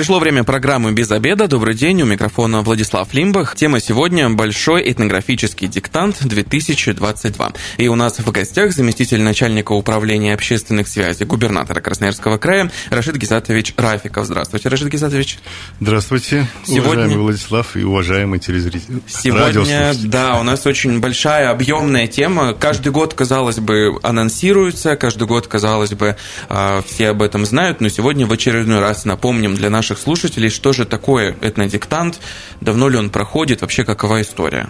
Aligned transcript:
Пришло 0.00 0.18
время 0.18 0.44
программы 0.44 0.92
«Без 0.92 1.10
обеда». 1.10 1.46
Добрый 1.46 1.74
день, 1.74 2.00
у 2.00 2.06
микрофона 2.06 2.62
Владислав 2.62 3.12
Лимбах. 3.12 3.54
Тема 3.54 3.80
сегодня– 3.80 4.30
«Большой 4.30 4.90
этнографический 4.90 5.68
диктант-2022». 5.68 7.54
И 7.76 7.86
у 7.88 7.94
нас 7.96 8.18
в 8.18 8.32
гостях 8.32 8.72
заместитель 8.72 9.20
начальника 9.20 9.72
управления 9.72 10.32
общественных 10.32 10.88
связей 10.88 11.26
губернатора 11.26 11.82
Красноярского 11.82 12.38
края 12.38 12.70
Рашид 12.88 13.16
Гизатович 13.16 13.74
Рафиков. 13.76 14.24
Здравствуйте, 14.24 14.70
Рашид 14.70 14.88
Гизатович. 14.88 15.38
Здравствуйте, 15.80 16.46
сегодня... 16.64 16.92
уважаемый 16.92 17.18
Владислав 17.18 17.76
и 17.76 17.82
уважаемые 17.82 18.40
телезрители. 18.40 19.02
Сегодня, 19.06 19.92
да, 20.04 20.40
у 20.40 20.44
нас 20.44 20.64
очень 20.64 20.98
большая, 21.00 21.50
объемная 21.50 22.06
тема. 22.06 22.54
Каждый 22.54 22.90
год, 22.90 23.12
казалось 23.12 23.58
бы, 23.58 23.98
анонсируется, 24.02 24.96
каждый 24.96 25.26
год, 25.26 25.46
казалось 25.46 25.92
бы, 25.92 26.16
а, 26.48 26.82
все 26.86 27.10
об 27.10 27.20
этом 27.20 27.44
знают, 27.44 27.82
но 27.82 27.90
сегодня 27.90 28.26
в 28.26 28.32
очередной 28.32 28.80
раз 28.80 29.04
напомним 29.04 29.54
для 29.56 29.68
наших 29.68 29.89
слушателей, 29.98 30.50
что 30.50 30.72
же 30.72 30.84
такое 30.84 31.36
этнодиктант, 31.40 32.20
давно 32.60 32.88
ли 32.88 32.96
он 32.96 33.10
проходит, 33.10 33.60
вообще 33.60 33.84
какова 33.84 34.22
история? 34.22 34.68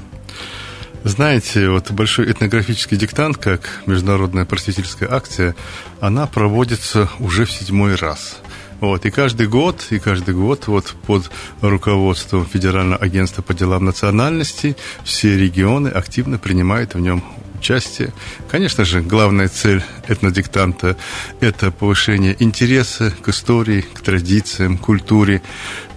Знаете, 1.02 1.70
вот 1.70 1.90
большой 1.92 2.30
этнографический 2.30 2.96
диктант, 2.96 3.38
как 3.38 3.82
международная 3.86 4.44
просветительская 4.44 5.10
акция, 5.10 5.54
она 6.00 6.26
проводится 6.26 7.08
уже 7.18 7.46
в 7.46 7.52
седьмой 7.52 7.94
раз. 7.94 8.38
Вот, 8.80 9.04
и 9.04 9.10
каждый 9.10 9.46
год, 9.46 9.86
и 9.90 9.98
каждый 9.98 10.34
год 10.34 10.66
вот 10.66 10.94
под 11.06 11.30
руководством 11.60 12.46
Федерального 12.46 13.02
агентства 13.02 13.42
по 13.42 13.54
делам 13.54 13.84
национальности 13.84 14.76
все 15.04 15.36
регионы 15.38 15.88
активно 15.88 16.38
принимают 16.38 16.94
в 16.94 17.00
нем 17.00 17.22
участие. 17.60 18.12
Конечно 18.48 18.84
же, 18.84 19.02
главная 19.02 19.48
цель 19.48 19.82
этнодиктанта– 20.08 20.96
это 21.40 21.70
повышение 21.70 22.34
интереса 22.38 23.12
к 23.22 23.28
истории, 23.28 23.82
к 23.82 24.00
традициям, 24.00 24.78
культуре 24.78 25.42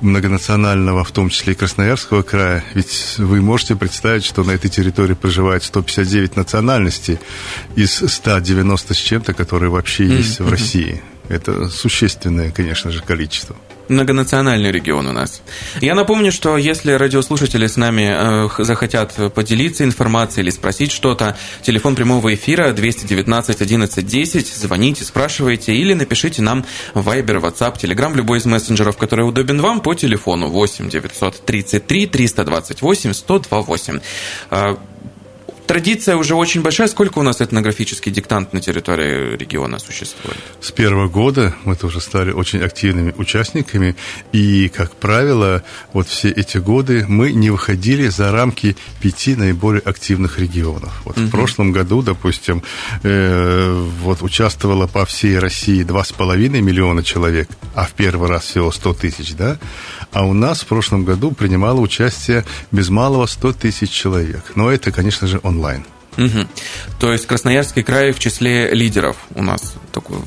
многонационального, 0.02 1.04
в 1.04 1.12
том 1.12 1.30
числе 1.30 1.54
и 1.54 1.56
Красноярского 1.56 2.22
края. 2.22 2.64
Ведь 2.74 3.16
вы 3.18 3.42
можете 3.42 3.76
представить, 3.76 4.26
что 4.26 4.44
на 4.44 4.52
этой 4.52 4.70
территории 4.70 5.14
проживает 5.14 5.64
159 5.64 6.36
национальностей 6.36 7.18
из 7.76 7.96
190 7.96 8.94
с 8.94 8.98
чем-то, 8.98 9.34
которые 9.34 9.70
вообще 9.70 10.06
есть 10.06 10.40
mm-hmm. 10.40 10.44
в 10.44 10.50
России. 10.50 11.02
Это 11.30 11.70
существенное, 11.70 12.52
конечно 12.52 12.92
же, 12.92 13.02
количество 13.02 13.56
многонациональный 13.90 14.72
регион 14.72 15.08
у 15.08 15.12
нас. 15.12 15.42
Я 15.82 15.96
напомню, 15.96 16.32
что 16.32 16.58
если 16.58 16.94
радиослушатели 16.94 17.68
с 17.68 17.78
нами 17.78 18.48
э, 18.48 18.64
захотят 18.64 19.14
поделиться 19.34 19.84
информацией 19.84 20.44
или 20.44 20.50
спросить 20.52 20.92
что-то, 20.92 21.36
телефон 21.62 21.96
прямого 21.96 22.34
эфира 22.34 22.72
219 22.72 23.62
11 23.62 24.06
10, 24.06 24.48
звоните, 24.48 25.04
спрашивайте 25.04 25.74
или 25.76 25.94
напишите 25.94 26.42
нам 26.42 26.66
в 26.94 27.08
Viber, 27.08 27.42
WhatsApp, 27.42 27.80
Telegram, 27.80 28.16
любой 28.16 28.40
из 28.40 28.46
мессенджеров, 28.46 28.98
который 28.98 29.28
удобен 29.28 29.62
вам, 29.62 29.82
по 29.82 29.94
телефону 29.94 30.48
8 30.48 30.90
933 30.90 32.08
328 32.08 33.14
128. 33.14 34.00
Традиция 35.68 36.18
уже 36.18 36.36
очень 36.36 36.62
большая. 36.62 36.88
Сколько 36.88 37.20
у 37.20 37.24
нас 37.24 37.42
этнографический 37.42 38.12
диктант 38.12 38.54
на 38.54 38.60
территории 38.60 39.38
региона 39.38 39.80
существует? 39.80 40.38
С 40.62 40.72
первого 40.72 41.08
года 41.08 41.56
мы 41.64 41.76
тоже 41.76 42.02
стали 42.02 42.32
очень 42.32 42.62
активными 42.62 43.14
участниками. 43.18 43.96
И, 44.34 44.70
как 44.70 44.96
правило, 44.96 45.64
вот 45.94 46.08
все 46.08 46.30
эти 46.30 46.58
годы 46.58 47.06
мы 47.08 47.32
не 47.32 47.50
выходили 47.50 48.08
за 48.08 48.32
рамки 48.32 48.76
пяти 49.02 49.36
наиболее 49.36 49.82
активных 49.82 50.40
регионов. 50.40 51.02
Вот 51.06 51.18
угу. 51.18 51.28
в 51.28 51.32
прошлом 51.32 51.72
году, 51.72 52.02
допустим, 52.02 52.62
э, 53.04 53.88
вот 54.02 54.22
участвовало 54.22 54.88
по 54.88 55.06
всей 55.06 55.40
России 55.40 55.84
два 55.84 56.04
с 56.04 56.12
половиной 56.12 56.62
миллиона 56.62 57.04
человек, 57.04 57.50
а 57.74 57.86
в 57.86 57.92
первый 57.94 58.30
раз 58.30 58.44
всего 58.44 58.72
100 58.72 58.94
тысяч, 58.94 59.34
да? 59.36 59.58
А 60.12 60.26
у 60.26 60.34
нас 60.34 60.62
в 60.62 60.68
прошлом 60.68 61.06
году 61.06 61.32
принимало 61.32 61.80
участие 61.80 62.46
без 62.72 62.90
малого 62.90 63.26
100 63.26 63.54
тысяч 63.54 63.90
человек. 63.90 64.52
Но 64.56 64.72
это, 64.72 64.92
конечно 64.92 65.28
же, 65.28 65.40
онлайн. 65.54 65.86
Угу. 66.18 66.48
То 67.00 67.12
есть 67.12 67.26
Красноярский 67.26 67.84
край 67.84 68.12
в 68.12 68.20
числе 68.20 68.70
лидеров 68.72 69.18
у 69.36 69.42
нас 69.42 69.74
такой 69.92 70.18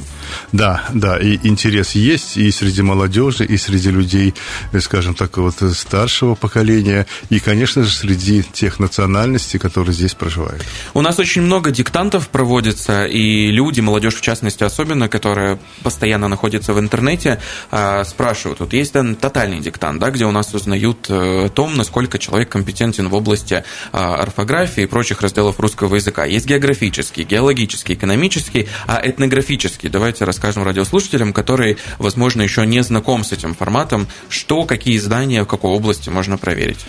да, 0.53 0.85
да, 0.93 1.19
и 1.19 1.39
интерес 1.47 1.93
есть 1.93 2.37
и 2.37 2.51
среди 2.51 2.83
молодежи, 2.83 3.45
и 3.45 3.57
среди 3.57 3.91
людей, 3.91 4.35
э, 4.73 4.81
скажем 4.81 5.15
так, 5.15 5.37
вот 5.39 5.55
старшего 5.75 6.35
поколения, 6.35 7.07
и, 7.31 7.41
конечно 7.41 7.83
же, 7.83 7.91
среди 7.91 8.43
тех 8.43 8.79
национальностей, 8.79 9.59
которые 9.59 9.95
здесь 9.95 10.15
проживают. 10.15 10.65
У 10.95 11.01
нас 11.01 11.19
очень 11.19 11.43
много 11.43 11.71
диктантов 11.71 12.29
проводится, 12.29 13.07
и 13.07 13.51
люди, 13.51 13.81
молодежь 13.81 14.15
в 14.15 14.21
частности 14.21 14.65
особенно, 14.65 15.09
которая 15.09 15.59
постоянно 15.83 16.29
находится 16.29 16.75
в 16.75 16.81
интернете, 16.81 17.41
а, 17.71 18.05
спрашивают, 18.05 18.61
вот 18.61 18.73
есть 18.73 18.93
там 18.93 19.15
тотальный 19.15 19.61
диктант, 19.61 20.01
да, 20.01 20.11
где 20.11 20.25
у 20.25 20.31
нас 20.31 20.53
узнают 20.55 21.07
э, 21.09 21.47
о 21.47 21.49
том, 21.49 21.77
насколько 21.77 22.19
человек 22.19 22.49
компетентен 22.49 23.09
в 23.09 23.15
области 23.15 23.65
а, 23.93 24.17
орфографии 24.17 24.83
и 24.83 24.87
прочих 24.87 25.21
разделов 25.23 25.59
русского 25.59 25.95
языка. 25.95 26.25
Есть 26.25 26.47
географический, 26.47 27.25
геологический, 27.25 27.95
экономический, 27.95 28.69
а 28.87 29.01
этнографический. 29.03 29.89
Давайте 29.89 30.25
расскажем 30.27 30.65
радиослушателям, 30.65 31.33
которые, 31.33 31.79
возможно, 31.99 32.43
еще 32.43 32.67
не 32.67 32.83
знаком 32.83 33.25
с 33.25 33.33
этим 33.33 33.55
форматом, 33.55 34.07
что, 34.29 34.65
какие 34.65 34.97
издания, 34.97 35.43
в 35.43 35.47
какой 35.47 35.71
области 35.71 36.11
можно 36.11 36.37
проверить? 36.37 36.85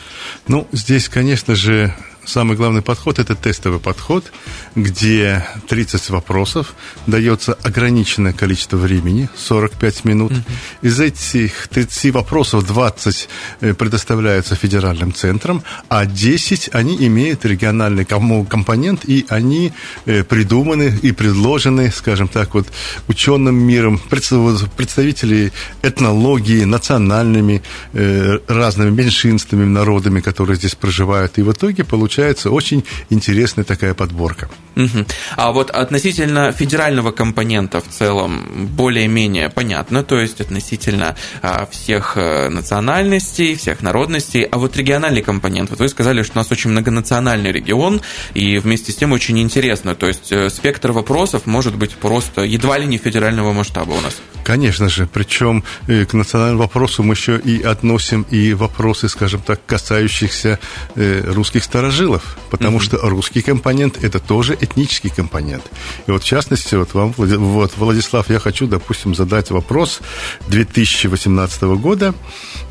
Ну, 0.48 0.68
здесь, 0.72 1.08
конечно 1.08 1.56
же, 1.56 1.94
Самый 2.28 2.58
главный 2.58 2.82
подход– 2.82 3.20
это 3.20 3.36
тестовый 3.36 3.80
подход, 3.80 4.34
где 4.76 5.48
30 5.70 6.10
вопросов, 6.10 6.74
дается 7.08 7.54
ограниченное 7.54 8.34
количество 8.34 8.76
времени, 8.76 9.30
45 9.38 10.04
минут. 10.04 10.34
Mm-hmm. 10.34 10.44
Из 10.82 11.00
этих 11.00 11.70
30 11.70 12.14
вопросов 12.14 12.68
20 12.68 13.30
э, 13.62 13.74
предоставляются 13.74 14.56
федеральным 14.56 15.14
центрам, 15.14 15.64
а 15.88 16.06
10 16.06 16.72
они 16.74 16.98
имеют 17.08 17.46
региональный 17.46 18.04
компонент, 18.04 19.06
и 19.06 19.26
они 19.30 19.72
э, 20.06 20.26
придуманы 20.26 21.00
и 21.02 21.14
предложены, 21.14 21.90
скажем 21.92 22.28
так, 22.28 22.56
вот 22.56 22.68
ученым 23.08 23.56
миром, 23.56 24.02
представителей 24.10 25.54
этнологии, 25.82 26.66
национальными, 26.66 27.64
э, 27.94 28.40
разными 28.50 28.90
меньшинствами, 28.90 29.64
народами, 29.64 30.20
которые 30.20 30.58
здесь 30.58 30.76
проживают. 30.76 31.38
И 31.38 31.42
в 31.42 31.54
итоге 31.54 31.86
получается 31.86 32.17
получается 32.18 32.50
очень 32.50 32.84
интересная 33.12 33.64
такая 33.64 33.94
подборка. 33.94 34.50
Угу. 34.76 35.06
А 35.36 35.52
вот 35.52 35.70
относительно 35.72 36.52
федерального 36.52 37.12
компонента 37.12 37.80
в 37.80 37.88
целом 37.88 38.68
более-менее 38.76 39.50
понятно, 39.50 40.04
то 40.04 40.20
есть 40.20 40.42
относительно 40.42 41.16
а, 41.42 41.68
всех 41.72 42.14
э, 42.16 42.50
национальностей, 42.50 43.56
всех 43.56 43.82
народностей, 43.82 44.44
а 44.44 44.58
вот 44.58 44.78
региональный 44.78 45.22
компонент, 45.22 45.70
вот 45.70 45.80
вы 45.80 45.90
сказали, 45.90 46.24
что 46.24 46.34
у 46.36 46.38
нас 46.38 46.52
очень 46.52 46.72
многонациональный 46.72 47.52
регион, 47.52 48.02
и 48.36 48.58
вместе 48.58 48.92
с 48.92 48.96
тем 48.96 49.14
очень 49.14 49.40
интересно, 49.40 49.96
то 49.96 50.08
есть 50.08 50.32
э, 50.32 50.50
спектр 50.50 50.92
вопросов 50.92 51.46
может 51.46 51.76
быть 51.76 51.96
просто 51.96 52.42
едва 52.42 52.78
ли 52.78 52.86
не 52.86 52.98
федерального 52.98 53.54
масштаба 53.54 53.92
у 53.92 54.02
нас. 54.02 54.18
Конечно 54.44 54.90
же, 54.90 55.08
причем 55.12 55.64
э, 55.88 56.06
к 56.06 56.14
национальному 56.14 56.64
вопросу 56.64 57.04
мы 57.04 57.14
еще 57.14 57.38
и 57.38 57.62
относим 57.64 58.26
и 58.32 58.54
вопросы, 58.54 59.10
скажем 59.10 59.42
так, 59.42 59.60
касающихся 59.66 60.60
русских 60.96 61.64
сторожил 61.64 62.06
жилов, 62.07 62.38
потому 62.50 62.78
mm-hmm. 62.78 62.81
что 62.81 62.97
русский 63.09 63.41
компонент– 63.41 63.97
это 64.03 64.19
тоже 64.19 64.57
этнический 64.59 65.09
компонент. 65.09 65.63
И 66.07 66.12
вот 66.12 66.23
в 66.23 66.25
частности, 66.25 66.75
вот 66.75 66.94
вам, 66.94 67.13
вот, 67.18 67.72
Владислав, 67.78 68.29
я 68.29 68.40
хочу, 68.40 68.68
допустим, 68.68 69.16
задать 69.16 69.51
вопрос 69.51 70.00
2018 70.47 71.62
года, 71.63 72.13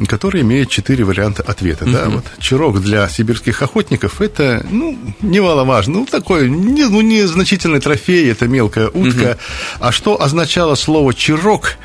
который 0.09 0.41
имеет 0.41 0.71
четыре 0.71 1.05
варианта 1.05 1.43
ответа. 1.43 1.85
Mm-hmm. 1.85 1.93
Да? 1.93 2.09
Вот, 2.09 2.25
чирок 2.39 2.81
для 2.81 3.09
сибирских 3.09 3.63
охотников– 3.63 4.21
это, 4.21 4.65
ну, 4.71 4.99
немаловажно, 5.21 6.01
ну, 6.01 6.07
такой, 6.07 6.49
не, 6.49 6.85
ну, 6.85 7.03
незначительный 7.03 7.81
трофей, 7.81 8.31
это 8.31 8.49
мелкая 8.49 8.89
утка. 8.89 9.21
Mm-hmm. 9.21 9.39
А 9.81 9.93
что 9.93 10.21
означало 10.23 10.77
слово 10.77 11.13
«чирок» 11.13 11.77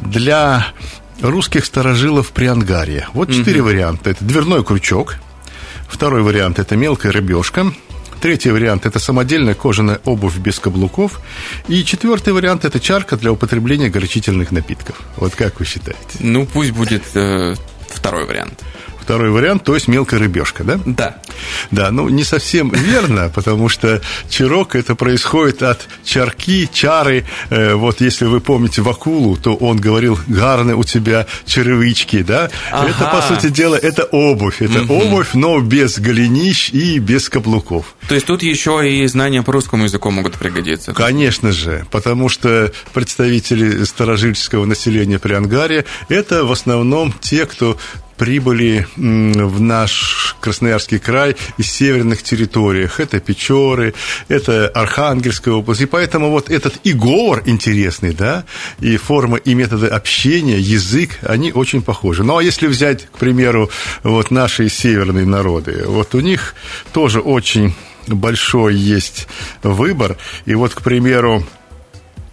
для 0.00 0.66
русских 1.22 1.64
старожилов 1.64 2.32
при 2.32 2.46
ангаре? 2.46 3.06
Вот 3.14 3.30
четыре 3.30 3.60
mm-hmm. 3.60 3.62
варианта. 3.62 4.10
Это 4.10 4.24
дверной 4.24 4.64
крючок– 4.64 5.16
Второй 5.88 6.22
вариант– 6.22 6.58
это 6.60 6.76
мелкая 6.76 7.12
рыбешка. 7.12 7.72
Третий 8.20 8.50
вариант– 8.50 8.86
это 8.86 8.98
самодельная 8.98 9.54
кожаная 9.54 10.00
обувь 10.04 10.36
без 10.38 10.58
каблуков. 10.58 11.20
И 11.68 11.84
четвертый 11.84 12.32
вариант– 12.32 12.64
это 12.66 12.80
чарка 12.80 13.16
для 13.16 13.30
употребления 13.32 13.88
горячительных 13.88 14.52
напитков. 14.52 15.00
Вот 15.16 15.34
как 15.34 15.60
вы 15.60 15.66
считаете? 15.66 16.00
Ну, 16.20 16.46
пусть 16.46 16.72
будет 16.72 17.02
э, 17.14 17.54
второй 17.88 18.24
вариант. 18.24 18.62
Второй 19.06 19.30
вариант, 19.30 19.62
то 19.62 19.72
есть 19.76 19.86
мелкая 19.86 20.18
рыбешка, 20.18 20.64
да? 20.64 20.80
Да. 20.84 21.18
Да, 21.70 21.92
ну 21.92 22.08
не 22.08 22.24
совсем 22.24 22.70
верно, 22.70 23.30
потому 23.34 23.68
что 23.68 24.02
чирок 24.28 24.74
это 24.74 24.96
происходит 24.96 25.62
от 25.62 25.86
чарки, 26.02 26.68
чары. 26.72 27.24
Э, 27.50 27.74
вот 27.74 28.00
если 28.00 28.24
вы 28.24 28.40
помните 28.40 28.82
Вакулу, 28.82 29.36
то 29.36 29.54
он 29.54 29.76
говорил, 29.76 30.18
гарны 30.26 30.74
у 30.74 30.82
тебя 30.82 31.28
черевички, 31.44 32.24
да? 32.24 32.50
Ага. 32.72 32.88
Это, 32.88 33.04
по 33.04 33.22
сути 33.22 33.48
дела, 33.48 33.76
это 33.76 34.02
обувь. 34.02 34.60
Это 34.60 34.82
угу. 34.82 34.94
обувь, 34.94 35.34
но 35.34 35.60
без 35.60 36.00
голенищ 36.00 36.70
и 36.70 36.98
без 36.98 37.28
каблуков. 37.28 37.94
То 38.08 38.16
есть 38.16 38.26
тут 38.26 38.42
еще 38.42 38.82
и 38.90 39.06
знания 39.06 39.44
по 39.44 39.52
русскому 39.52 39.84
языку 39.84 40.10
могут 40.10 40.34
пригодиться? 40.34 40.94
Конечно 40.94 41.52
же, 41.52 41.86
потому 41.92 42.28
что 42.28 42.72
представители 42.92 43.84
старожильческого 43.84 44.64
населения 44.64 45.20
при 45.20 45.34
Ангаре 45.34 45.84
это 46.08 46.44
в 46.44 46.50
основном 46.50 47.14
те, 47.20 47.46
кто 47.46 47.78
прибыли 48.16 48.86
в 48.96 49.60
наш 49.60 50.36
Красноярский 50.40 50.98
край 50.98 51.36
из 51.58 51.70
северных 51.70 52.22
территориях. 52.22 53.00
Это 53.00 53.20
Печоры, 53.20 53.94
это 54.28 54.68
Архангельская 54.68 55.54
область. 55.54 55.80
И 55.80 55.86
поэтому 55.86 56.30
вот 56.30 56.50
этот 56.50 56.78
и 56.84 56.92
интересный, 57.46 58.12
да, 58.12 58.44
и 58.80 58.96
форма, 58.96 59.36
и 59.36 59.54
методы 59.54 59.86
общения, 59.86 60.58
язык, 60.58 61.18
они 61.22 61.52
очень 61.52 61.82
похожи. 61.82 62.24
Ну, 62.24 62.38
а 62.38 62.42
если 62.42 62.66
взять, 62.66 63.06
к 63.06 63.18
примеру, 63.18 63.70
вот 64.02 64.30
наши 64.30 64.68
северные 64.68 65.26
народы, 65.26 65.84
вот 65.86 66.14
у 66.14 66.20
них 66.20 66.54
тоже 66.92 67.20
очень 67.20 67.74
большой 68.06 68.76
есть 68.76 69.26
выбор. 69.62 70.16
И 70.44 70.54
вот, 70.54 70.74
к 70.74 70.82
примеру, 70.82 71.44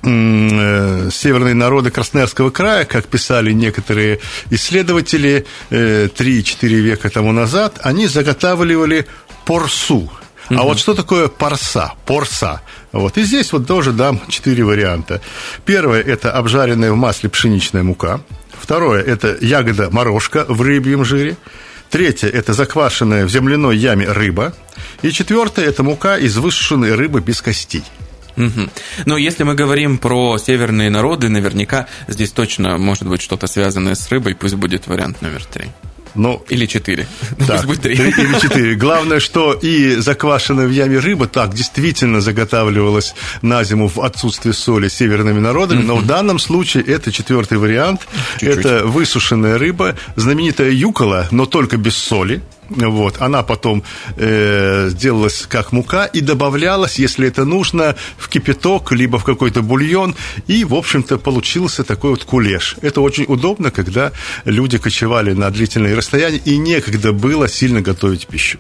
северные 0.04 1.54
народы 1.54 1.90
Красноярского 1.90 2.50
края, 2.50 2.84
как 2.84 3.08
писали 3.08 3.54
некоторые 3.54 4.20
исследователи 4.50 5.46
3-4 5.70 6.14
э, 6.62 6.68
века 6.68 7.10
тому 7.10 7.32
назад, 7.32 7.80
они 7.84 8.08
заготавливали 8.08 9.08
порсу. 9.46 10.12
А 10.50 10.56
угу. 10.56 10.64
вот 10.64 10.80
что 10.80 10.94
такое 10.94 11.30
парса, 11.30 11.94
порса? 12.06 12.62
Вот. 12.92 13.18
И 13.18 13.24
здесь 13.24 13.54
вот 13.54 13.66
тоже 13.66 13.94
дам 13.94 14.20
четыре 14.28 14.66
варианта. 14.66 15.22
Первое– 15.66 16.02
это 16.04 16.34
обжаренная 16.34 16.92
в 16.92 16.98
масле 16.98 17.30
пшеничная 17.30 17.84
мука. 17.84 18.20
Второе– 18.52 19.02
это 19.06 19.38
ягода 19.40 19.90
морожка 19.90 20.46
в 20.50 20.62
рыбьем 20.62 21.06
жире. 21.06 21.38
Третье– 21.90 22.28
это 22.30 22.54
заквашенная 22.54 23.26
в 23.26 23.30
земляной 23.30 23.78
яме 23.78 24.12
рыба. 24.12 24.54
И 25.02 25.12
четвертое– 25.12 25.66
это 25.68 25.82
мука 25.82 26.18
из 26.18 26.36
высушенной 26.38 26.96
рыбы 26.96 27.22
без 27.22 27.42
костей. 27.42 27.84
Угу. 28.38 28.70
Ну, 29.06 29.18
если 29.18 29.44
мы 29.44 29.56
говорим 29.56 29.98
про 29.98 30.38
северные 30.38 30.90
народы, 30.90 31.30
наверняка 31.30 31.88
здесь 32.08 32.32
точно 32.32 32.78
может 32.78 33.08
быть 33.08 33.22
что-то 33.22 33.48
связанное 33.48 33.96
с 33.96 34.10
рыбой, 34.10 34.36
пусть 34.36 34.56
будет 34.56 34.88
вариант 34.88 35.22
номер 35.22 35.44
три. 35.46 35.66
Ну, 36.16 36.44
или 36.50 36.66
четыре. 36.66 37.08
Так, 37.48 37.66
Пусть 37.66 37.66
будет 37.66 37.82
три. 37.82 37.96
или 37.96 38.40
четыре. 38.42 38.76
Главное, 38.76 39.20
что 39.20 39.54
и 39.54 39.96
заквашенная 39.96 40.68
в 40.68 40.72
яме 40.72 41.00
рыба 41.00 41.28
так 41.28 41.54
действительно 41.54 42.22
заготавливалась 42.22 43.16
на 43.42 43.64
зиму 43.64 43.88
в 43.88 44.00
отсутствие 44.00 44.54
соли 44.54 44.88
северными 44.88 45.40
народами, 45.40 45.82
но 45.82 45.96
в 45.96 46.06
данном 46.06 46.40
случае 46.40 46.84
это 46.84 47.12
четвертый 47.12 47.58
вариант. 47.58 48.08
Чуть-чуть. 48.40 48.60
Это 48.60 48.86
высушенная 48.86 49.58
рыба, 49.58 49.96
знаменитая 50.16 50.72
юкола, 50.72 51.28
но 51.32 51.46
только 51.46 51.78
без 51.78 51.98
соли. 51.98 52.42
Вот, 52.76 53.18
она 53.20 53.44
потом 53.44 53.84
э, 54.18 54.90
делалась 54.94 55.46
как 55.48 55.72
мука 55.72 56.06
и 56.06 56.22
добавлялась, 56.22 57.00
если 57.00 57.28
это 57.28 57.46
нужно, 57.46 57.96
в 58.18 58.30
кипяток, 58.30 58.92
либо 58.92 59.20
в 59.20 59.24
какой-то 59.24 59.62
бульон. 59.62 60.16
И, 60.48 60.64
в 60.64 60.74
общем-то, 60.74 61.18
получился 61.18 61.84
такой 61.84 62.12
вот 62.12 62.24
кулеш. 62.24 62.76
Это 62.82 63.02
очень 63.02 63.26
удобно, 63.28 63.72
когда 63.72 64.12
люди 64.46 64.78
кочевали 64.78 65.34
на 65.34 65.50
длительные 65.52 65.96
расстояния, 65.96 66.38
и 66.38 66.58
некогда 66.58 67.14
было 67.14 67.48
сильно 67.48 67.82
готовить 67.82 68.28
пищу. 68.28 68.58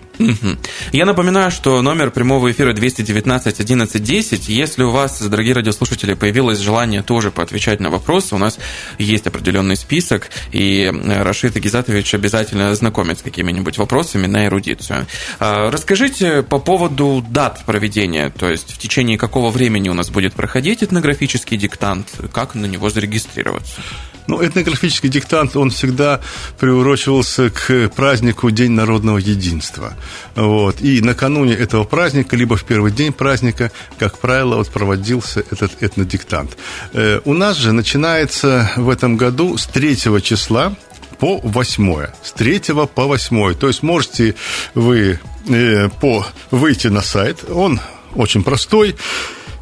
Я 0.91 1.05
напоминаю, 1.05 1.51
что 1.51 1.81
номер 1.81 2.11
прямого 2.11 2.51
эфира 2.51 2.73
219 2.73 3.59
11 3.59 4.03
10. 4.03 4.49
Если 4.49 4.83
у 4.83 4.91
вас, 4.91 5.21
дорогие 5.21 5.55
радиослушатели, 5.55 6.13
появилось 6.13 6.59
желание 6.59 7.01
тоже 7.01 7.31
поотвечать 7.31 7.79
на 7.79 7.89
вопросы, 7.89 8.35
у 8.35 8.37
нас 8.37 8.59
есть 8.99 9.27
определенный 9.27 9.75
список, 9.75 10.29
и 10.51 10.91
Рашид 11.03 11.55
Агизатович 11.55 12.13
обязательно 12.13 12.69
ознакомит 12.69 13.19
с 13.19 13.21
какими-нибудь 13.21 13.77
вопросами 13.77 14.02
вопросами 14.03 14.27
на 14.27 14.45
эрудицию. 14.45 15.07
А, 15.39 15.71
расскажите 15.71 16.43
по 16.43 16.59
поводу 16.59 17.23
дат 17.29 17.63
проведения, 17.65 18.29
то 18.29 18.49
есть 18.49 18.73
в 18.73 18.77
течение 18.77 19.17
какого 19.17 19.49
времени 19.49 19.89
у 19.89 19.93
нас 19.93 20.09
будет 20.09 20.33
проходить 20.33 20.83
этнографический 20.83 21.57
диктант, 21.57 22.07
как 22.33 22.55
на 22.55 22.65
него 22.65 22.89
зарегистрироваться? 22.89 23.81
Ну, 24.27 24.45
этнографический 24.45 25.09
диктант, 25.09 25.55
он 25.55 25.69
всегда 25.69 26.21
приурочивался 26.59 27.49
к 27.49 27.89
празднику 27.89 28.51
День 28.51 28.71
народного 28.71 29.17
единства. 29.17 29.93
Вот. 30.35 30.81
И 30.81 31.01
накануне 31.01 31.53
этого 31.53 31.83
праздника, 31.83 32.37
либо 32.37 32.55
в 32.55 32.63
первый 32.63 32.91
день 32.91 33.11
праздника, 33.11 33.71
как 33.99 34.17
правило, 34.19 34.55
вот 34.55 34.69
проводился 34.69 35.43
этот 35.51 35.71
этнодиктант. 35.81 36.57
Э, 36.93 37.19
у 37.25 37.33
нас 37.33 37.57
же 37.57 37.73
начинается 37.73 38.71
в 38.77 38.89
этом 38.89 39.17
году 39.17 39.57
с 39.57 39.65
3 39.67 40.21
числа 40.21 40.73
по 41.19 41.39
8. 41.43 42.07
С 42.21 42.31
3 42.33 42.59
по 42.93 43.03
8. 43.05 43.53
То 43.55 43.67
есть 43.67 43.83
можете 43.83 44.35
вы 44.73 45.19
э, 45.47 45.89
по, 46.01 46.25
выйти 46.51 46.87
на 46.87 47.01
сайт. 47.01 47.43
Он 47.49 47.79
очень 48.15 48.43
простой, 48.43 48.95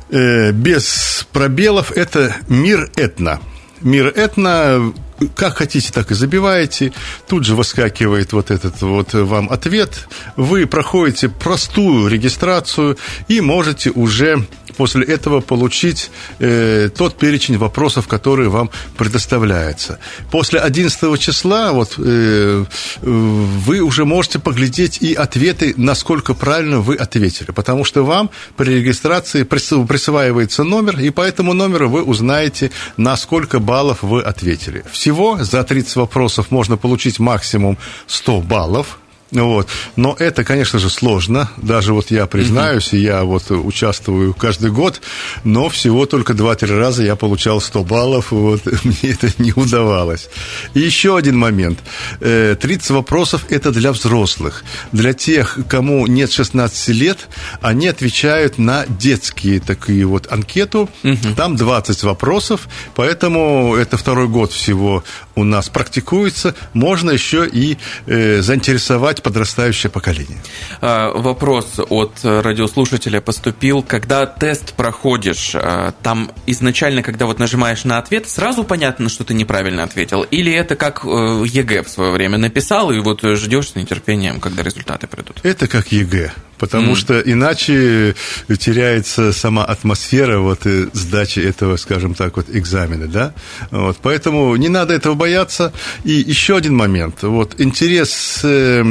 э, 0.10 0.52
без 0.52 1.28
пробелов. 1.32 1.92
Это 1.92 2.36
мир 2.48 2.92
этно. 2.96 3.40
Мир 3.82 4.08
этно 4.08 4.94
как 5.36 5.58
хотите, 5.58 5.92
так 5.92 6.12
и 6.12 6.16
забиваете. 6.16 6.94
Тут 7.28 7.46
же 7.46 7.56
выскакивает 7.56 8.34
вот 8.34 8.52
этот 8.52 8.82
вот 8.82 9.14
вам 9.14 9.50
ответ. 9.52 10.08
Вы 10.36 10.66
проходите 10.66 11.30
простую 11.30 12.08
регистрацию 12.08 12.98
и 13.28 13.42
можете 13.42 13.92
уже 13.92 14.46
после 14.74 15.06
этого 15.06 15.42
получить 15.42 16.12
э, 16.40 16.90
тот 16.96 17.18
перечень 17.18 17.58
вопросов, 17.58 18.08
которые 18.08 18.50
вам 18.50 18.70
предоставляются. 18.98 20.00
После 20.32 20.60
11 20.60 21.20
числа 21.20 21.72
вот, 21.72 21.96
э, 21.98 22.66
вы 23.02 23.80
уже 23.82 24.06
можете 24.06 24.40
поглядеть 24.40 25.02
и 25.02 25.14
ответы, 25.14 25.74
насколько 25.78 26.34
правильно 26.34 26.80
вы 26.80 26.96
ответили, 26.96 27.52
потому 27.52 27.84
что 27.84 28.04
вам 28.04 28.30
при 28.58 28.76
регистрации 28.76 29.44
присваивается 29.44 30.64
номер, 30.64 31.00
и 31.00 31.10
по 31.10 31.22
этому 31.22 31.54
номеру 31.54 31.90
вы 31.90 32.04
узнаете, 32.04 32.72
на 32.98 33.18
сколько 33.18 33.60
баллов 33.60 34.04
вы 34.04 34.22
ответили. 34.22 34.84
Всего 34.92 35.44
за 35.44 35.64
30 35.64 35.96
вопросов 35.98 36.52
можно 36.52 36.78
получить 36.78 37.20
максимум 37.20 37.78
100 38.08 38.42
баллов, 38.42 39.01
вот. 39.32 39.68
Но 39.96 40.16
это, 40.20 40.44
конечно 40.44 40.80
же, 40.80 40.90
сложно. 40.90 41.50
Даже 41.58 41.94
вот 41.94 42.12
я 42.12 42.26
признаюсь, 42.26 42.94
и 42.94 42.98
я 42.98 43.24
вот 43.24 43.50
участвую 43.50 44.34
каждый 44.34 44.72
год, 44.72 45.02
но 45.44 45.70
всего 45.70 46.06
только 46.06 46.34
2-3 46.34 46.78
раза 46.78 47.04
я 47.04 47.16
получал 47.16 47.62
100 47.62 47.84
баллов, 47.84 48.32
вот 48.32 48.62
мне 48.84 49.12
это 49.12 49.32
не 49.38 49.54
удавалось. 49.54 50.30
И 50.74 50.80
еще 50.80 51.18
один 51.18 51.38
момент. 51.38 51.80
30 52.20 52.62
э, 52.90 52.94
вопросов– 52.94 53.46
это 53.50 53.72
для 53.72 53.92
взрослых. 53.94 54.64
Для 54.92 55.14
тех, 55.14 55.60
кому 55.70 56.08
нет 56.08 56.32
16 56.32 56.90
лет, 56.90 57.30
они 57.62 57.88
отвечают 57.88 58.58
на 58.58 58.86
детские 58.88 59.60
такие 59.60 60.06
вот 60.06 60.32
анкету. 60.32 60.90
Угу. 61.04 61.36
Там 61.38 61.56
20 61.56 62.04
вопросов, 62.04 62.68
поэтому 62.96 63.76
это 63.76 63.96
второй 63.96 64.28
год 64.28 64.52
всего 64.52 65.04
у 65.36 65.44
нас 65.44 65.70
практикуется. 65.70 66.56
Можно 66.74 67.12
еще 67.12 67.48
и 67.48 67.78
э, 68.08 68.42
заинтересовать 68.42 69.22
подрастающее 69.24 69.90
поколение. 69.90 70.38
А, 70.82 71.12
вопрос 71.12 71.80
от 71.90 72.12
радиослушателя 72.24 73.22
поступил. 73.22 73.84
Когда 73.84 74.26
тест 74.26 74.74
проходишь, 74.74 75.52
а, 75.54 75.94
там 76.04 76.32
изначально, 76.46 77.04
когда 77.04 77.26
вот 77.26 77.40
нажимаешь 77.40 77.84
на 77.84 77.98
ответ, 77.98 78.28
сразу 78.30 78.64
понятно, 78.64 79.10
что 79.10 79.24
ты 79.24 79.34
неправильно 79.34 79.84
ответил? 79.84 80.24
Или 80.24 80.52
это 80.52 80.76
как 80.76 81.04
ЕГЭ 81.04 81.84
в 81.84 81.90
свое 81.90 82.12
время 82.12 82.38
написал, 82.38 82.92
и 82.92 83.00
вот 83.00 83.22
ждешь 83.22 83.70
с 83.70 83.76
нетерпением, 83.76 84.40
когда 84.40 84.64
результаты 84.64 85.08
придут? 85.08 85.40
Это 85.44 85.68
как 85.68 85.92
ЕГЭ 85.92 86.32
потому 86.62 86.92
mm. 86.92 86.96
что 86.96 87.20
иначе 87.20 88.16
теряется 88.60 89.34
сама 89.34 89.66
атмосфера 89.66 90.38
вот 90.38 90.68
э, 90.68 90.90
сдачи 90.94 91.40
этого, 91.40 91.76
скажем 91.78 92.14
так, 92.14 92.38
вот 92.38 92.46
экзамена, 92.52 93.08
да. 93.08 93.34
Вот, 93.72 93.98
поэтому 94.00 94.56
не 94.58 94.70
надо 94.70 94.94
этого 94.94 95.16
бояться. 95.16 95.74
И 96.04 96.12
еще 96.12 96.56
один 96.56 96.76
момент. 96.76 97.24
Вот 97.24 97.60
интерес 97.60 98.42
э, 98.44 98.84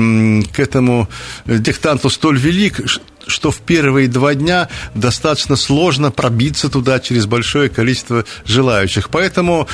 к 0.52 0.58
этому 0.58 1.08
диктанту 1.46 2.10
столь 2.10 2.38
велик, 2.38 2.80
что 3.26 3.50
в 3.50 3.58
первые 3.58 4.08
два 4.08 4.34
дня 4.34 4.68
достаточно 4.94 5.56
сложно 5.56 6.10
пробиться 6.10 6.68
туда 6.68 6.98
через 7.00 7.26
большое 7.26 7.68
количество 7.68 8.24
желающих. 8.44 9.10
Поэтому 9.10 9.68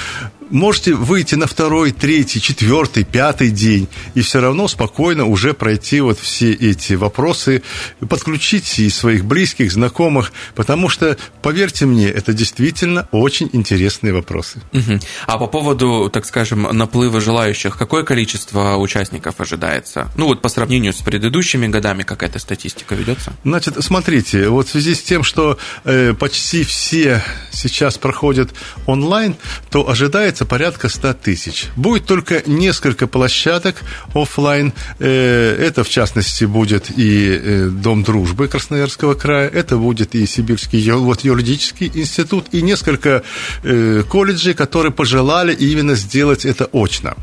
можете 0.50 0.94
выйти 0.94 1.34
на 1.34 1.46
второй, 1.46 1.92
третий, 1.92 2.40
четвертый, 2.40 3.04
пятый 3.04 3.50
день 3.50 3.88
и 4.14 4.20
все 4.20 4.40
равно 4.40 4.68
спокойно 4.68 5.26
уже 5.26 5.54
пройти 5.54 6.00
вот 6.00 6.18
все 6.18 6.52
эти 6.52 6.94
вопросы, 6.94 7.62
подключить 8.08 8.78
и 8.78 8.88
своих 8.90 9.24
близких, 9.24 9.72
знакомых, 9.72 10.32
потому 10.54 10.88
что, 10.88 11.16
поверьте 11.42 11.86
мне, 11.86 12.08
это 12.08 12.32
действительно 12.32 13.08
очень 13.10 13.50
интересные 13.52 14.12
вопросы. 14.12 14.60
Угу. 14.72 15.00
А 15.26 15.38
по 15.38 15.46
поводу, 15.46 16.10
так 16.12 16.24
скажем, 16.26 16.62
наплыва 16.62 17.20
желающих, 17.20 17.76
какое 17.76 18.04
количество 18.04 18.76
участников 18.76 19.40
ожидается? 19.40 20.10
Ну 20.16 20.26
вот 20.26 20.42
по 20.42 20.48
сравнению 20.48 20.92
с 20.92 21.02
предыдущими 21.02 21.66
годами 21.66 22.02
какая-то 22.02 22.38
статистика 22.38 22.94
ведется? 22.94 23.32
Значит, 23.44 23.76
смотрите, 23.80 24.48
вот 24.48 24.68
в 24.68 24.70
связи 24.70 24.94
с 24.94 25.02
тем, 25.02 25.22
что 25.22 25.58
э, 25.84 26.14
почти 26.14 26.64
все 26.64 27.22
сейчас 27.52 27.98
проходят 27.98 28.50
онлайн, 28.86 29.36
то 29.70 29.88
ожидается 29.88 30.44
порядка 30.44 30.88
100 30.88 31.14
тысяч. 31.14 31.66
Будет 31.76 32.06
только 32.06 32.42
несколько 32.46 33.06
площадок 33.06 33.76
офлайн. 34.14 34.72
Э, 34.98 35.56
это, 35.60 35.84
в 35.84 35.88
частности, 35.88 36.44
будет 36.44 36.90
и 36.96 37.40
э, 37.42 37.68
Дом 37.68 38.02
дружбы 38.02 38.48
Красноярского 38.48 39.14
края, 39.14 39.48
это 39.48 39.76
будет 39.76 40.14
и 40.14 40.26
Сибирский 40.26 40.90
вот, 40.90 41.22
юридический 41.22 41.90
институт, 41.94 42.46
и 42.52 42.62
несколько 42.62 43.22
э, 43.62 44.02
колледжей, 44.08 44.54
которые 44.54 44.92
пожелали 44.92 45.54
именно 45.54 45.94
сделать 45.94 46.44
это 46.44 46.68
очно. 46.72 47.16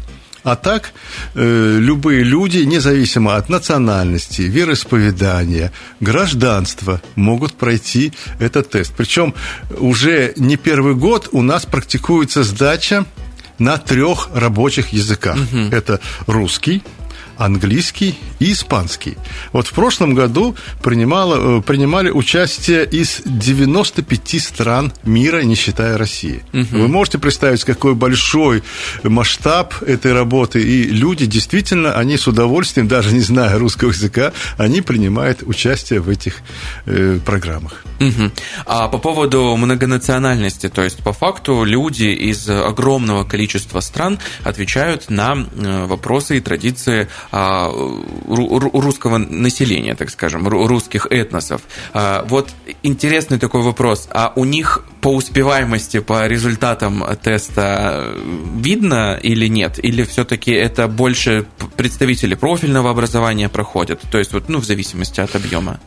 А 0.44 0.56
так 0.56 0.94
э, 1.36 1.78
любые 1.80 2.24
люди, 2.24 2.60
независимо 2.60 3.38
от 3.38 3.50
национальности, 3.50 4.42
вероисповедания, 4.42 5.72
гражданства, 6.00 7.02
могут 7.16 7.54
пройти 7.54 8.12
этот 8.40 8.70
тест. 8.72 8.94
Причем 8.96 9.34
уже 9.78 10.34
не 10.36 10.58
первый 10.58 10.96
год 10.96 11.30
у 11.32 11.42
нас 11.42 11.66
практикуется 11.66 12.44
сдача 12.44 13.06
на 13.58 13.78
трех 13.78 14.30
рабочих 14.34 14.90
языках. 14.90 15.38
Угу. 15.38 15.70
Это 15.72 16.00
русский, 16.28 16.84
английский 17.38 18.18
и 18.40 18.52
испанский. 18.52 19.18
Вот 19.52 19.68
в 19.68 19.74
прошлом 19.74 20.14
году 20.14 20.56
принимало, 20.82 21.60
э, 21.60 21.62
принимали 21.62 22.10
участие 22.10 22.86
из 22.86 23.22
95 23.26 24.40
стран 24.40 24.94
мира, 25.04 25.42
не 25.44 25.56
считая 25.56 25.98
России. 25.98 26.44
Угу. 26.54 26.68
Вы 26.72 26.88
можете 26.88 27.18
представить, 27.18 27.64
какой 27.64 27.96
большой 27.96 28.64
масштаб 29.04 29.82
этой 29.84 30.14
работы, 30.14 30.62
и 30.62 30.84
люди 30.84 31.26
действительно, 31.26 31.94
они 31.94 32.18
с 32.18 32.28
удовольствием, 32.28 32.88
даже 32.88 33.14
не 33.14 33.22
зная 33.22 33.58
русского 33.58 33.90
языка, 33.90 34.34
они 34.58 34.82
принимают 34.82 35.44
участие 35.44 36.00
в 36.00 36.10
этих 36.10 36.42
э, 36.86 37.20
программах. 37.26 37.84
Угу. 38.00 38.32
А 38.66 38.88
по 38.88 38.98
поводу 38.98 39.56
многонациональности, 39.56 40.70
то 40.70 40.84
есть 40.84 40.98
по 41.04 41.14
факту 41.14 41.64
люди 41.64 42.06
из 42.06 42.50
огромного 42.50 43.24
количества 43.24 43.80
стран 43.80 44.20
отвечают 44.44 45.10
на 45.10 45.34
э, 45.36 45.86
вопросы 45.86 46.38
и 46.38 46.42
традиции 46.42 47.08
русского 47.32 49.18
населения, 49.18 49.96
так 49.96 50.10
скажем, 50.10 50.48
русских 50.48 51.08
этносов. 51.10 51.62
А, 51.94 52.26
вот 52.28 52.50
интересный 52.84 53.40
такой 53.40 53.62
вопрос. 53.62 54.08
А 54.12 54.34
у 54.36 54.46
них 54.46 54.86
по 55.02 55.10
успеваемости, 55.10 56.00
по 56.00 56.28
результатам 56.28 57.04
теста 57.22 58.16
видно 58.58 59.20
или 59.22 59.48
нет? 59.48 59.84
Или 59.84 60.04
все-таки 60.04 60.52
это 60.52 60.88
больше 60.88 61.46
представители 61.76 62.36
профильного 62.36 62.90
образования 62.90 63.50
проходят? 63.50 64.02
То 64.12 64.18
есть 64.20 64.34
вот, 64.34 64.50
ну, 64.50 64.60
в 64.60 64.66
зависимости 64.66 65.20
от 65.20 65.36
объема. 65.36 65.80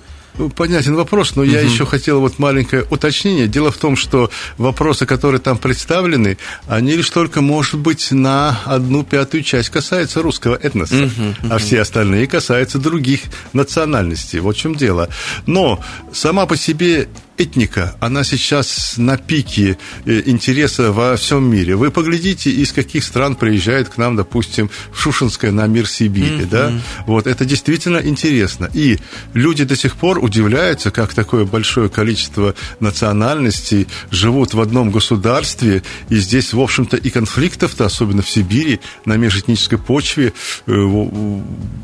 Понятен 0.55 0.95
вопрос, 0.95 1.37
но 1.37 1.43
угу. 1.43 1.51
я 1.51 1.61
еще 1.61 1.87
хотел 1.87 2.21
вот 2.21 2.39
маленькое 2.39 2.87
уточнение. 2.91 3.47
Дело 3.47 3.71
в 3.71 3.79
том, 3.79 3.97
что 3.97 4.31
вопросы, 4.59 5.07
которые 5.07 5.41
там 5.41 5.59
представлены, 5.59 6.39
они 6.67 6.95
лишь 6.95 7.11
только, 7.11 7.41
может 7.41 7.79
быть, 7.79 8.11
на 8.11 8.61
одну 8.65 9.03
пятую 9.03 9.43
часть 9.43 9.71
касаются 9.71 10.23
русского 10.23 10.55
этноса, 10.57 10.95
угу, 10.95 11.05
угу. 11.05 11.55
а 11.55 11.59
все 11.59 11.81
остальные 11.81 12.27
касаются 12.27 12.79
других 12.79 13.23
национальностей. 13.53 14.41
Вот 14.41 14.57
в 14.57 14.59
чем 14.59 14.75
дело. 14.75 15.09
Но 15.47 15.81
сама 16.13 16.47
по 16.47 16.57
себе 16.57 17.09
этника, 17.39 17.97
она 18.01 18.25
сейчас 18.25 18.95
на 18.97 19.17
пике 19.17 19.79
э, 20.05 20.23
интереса 20.27 20.93
во 20.93 21.17
всем 21.17 21.51
мире. 21.51 21.77
Вы 21.77 21.91
поглядите, 21.91 22.51
из 22.51 22.73
каких 22.73 23.05
стран 23.05 23.37
приезжает 23.37 23.89
к 23.89 23.99
нам, 23.99 24.17
допустим, 24.17 24.71
в 24.93 25.01
Шушинское 25.01 25.53
на 25.53 25.67
мир 25.67 25.89
Сибири, 25.89 26.45
mm-hmm. 26.45 26.49
да? 26.49 26.73
Вот, 27.07 27.27
это 27.27 27.45
действительно 27.45 27.99
интересно. 27.99 28.71
И 28.73 28.99
люди 29.35 29.65
до 29.65 29.77
сих 29.77 29.97
пор 29.97 30.19
удивляются, 30.19 30.91
как 30.91 31.15
такое 31.15 31.45
большое 31.45 31.89
количество 31.89 32.55
национальностей 32.81 33.87
живут 34.11 34.55
в 34.55 34.61
одном 34.61 34.91
государстве, 34.91 35.83
и 36.09 36.17
здесь, 36.17 36.53
в 36.53 36.61
общем-то, 36.61 36.97
и 36.97 37.11
конфликтов-то, 37.11 37.85
особенно 37.87 38.23
в 38.23 38.31
Сибири, 38.31 38.81
на 39.05 39.17
межэтнической 39.17 39.79
почве, 39.79 40.33
э, 40.67 41.41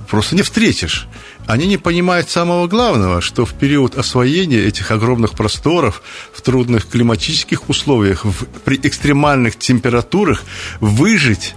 просто 0.08 0.36
не 0.36 0.42
встретишь 0.42 1.08
они 1.46 1.66
не 1.66 1.76
понимают 1.76 2.30
самого 2.30 2.66
главного, 2.66 3.20
что 3.20 3.44
в 3.44 3.54
период 3.54 3.96
освоения 3.96 4.60
этих 4.60 4.90
огромных 4.90 5.32
просторов, 5.32 6.02
в 6.32 6.40
трудных 6.40 6.88
климатических 6.88 7.68
условиях, 7.68 8.24
в, 8.24 8.46
при 8.64 8.78
экстремальных 8.82 9.58
температурах 9.58 10.44
выжить 10.80 11.54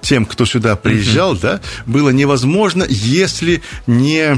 тем, 0.00 0.26
кто 0.26 0.44
сюда 0.44 0.76
приезжал, 0.76 1.36
да, 1.36 1.60
было 1.86 2.10
невозможно, 2.10 2.84
если 2.88 3.62
не 3.86 4.36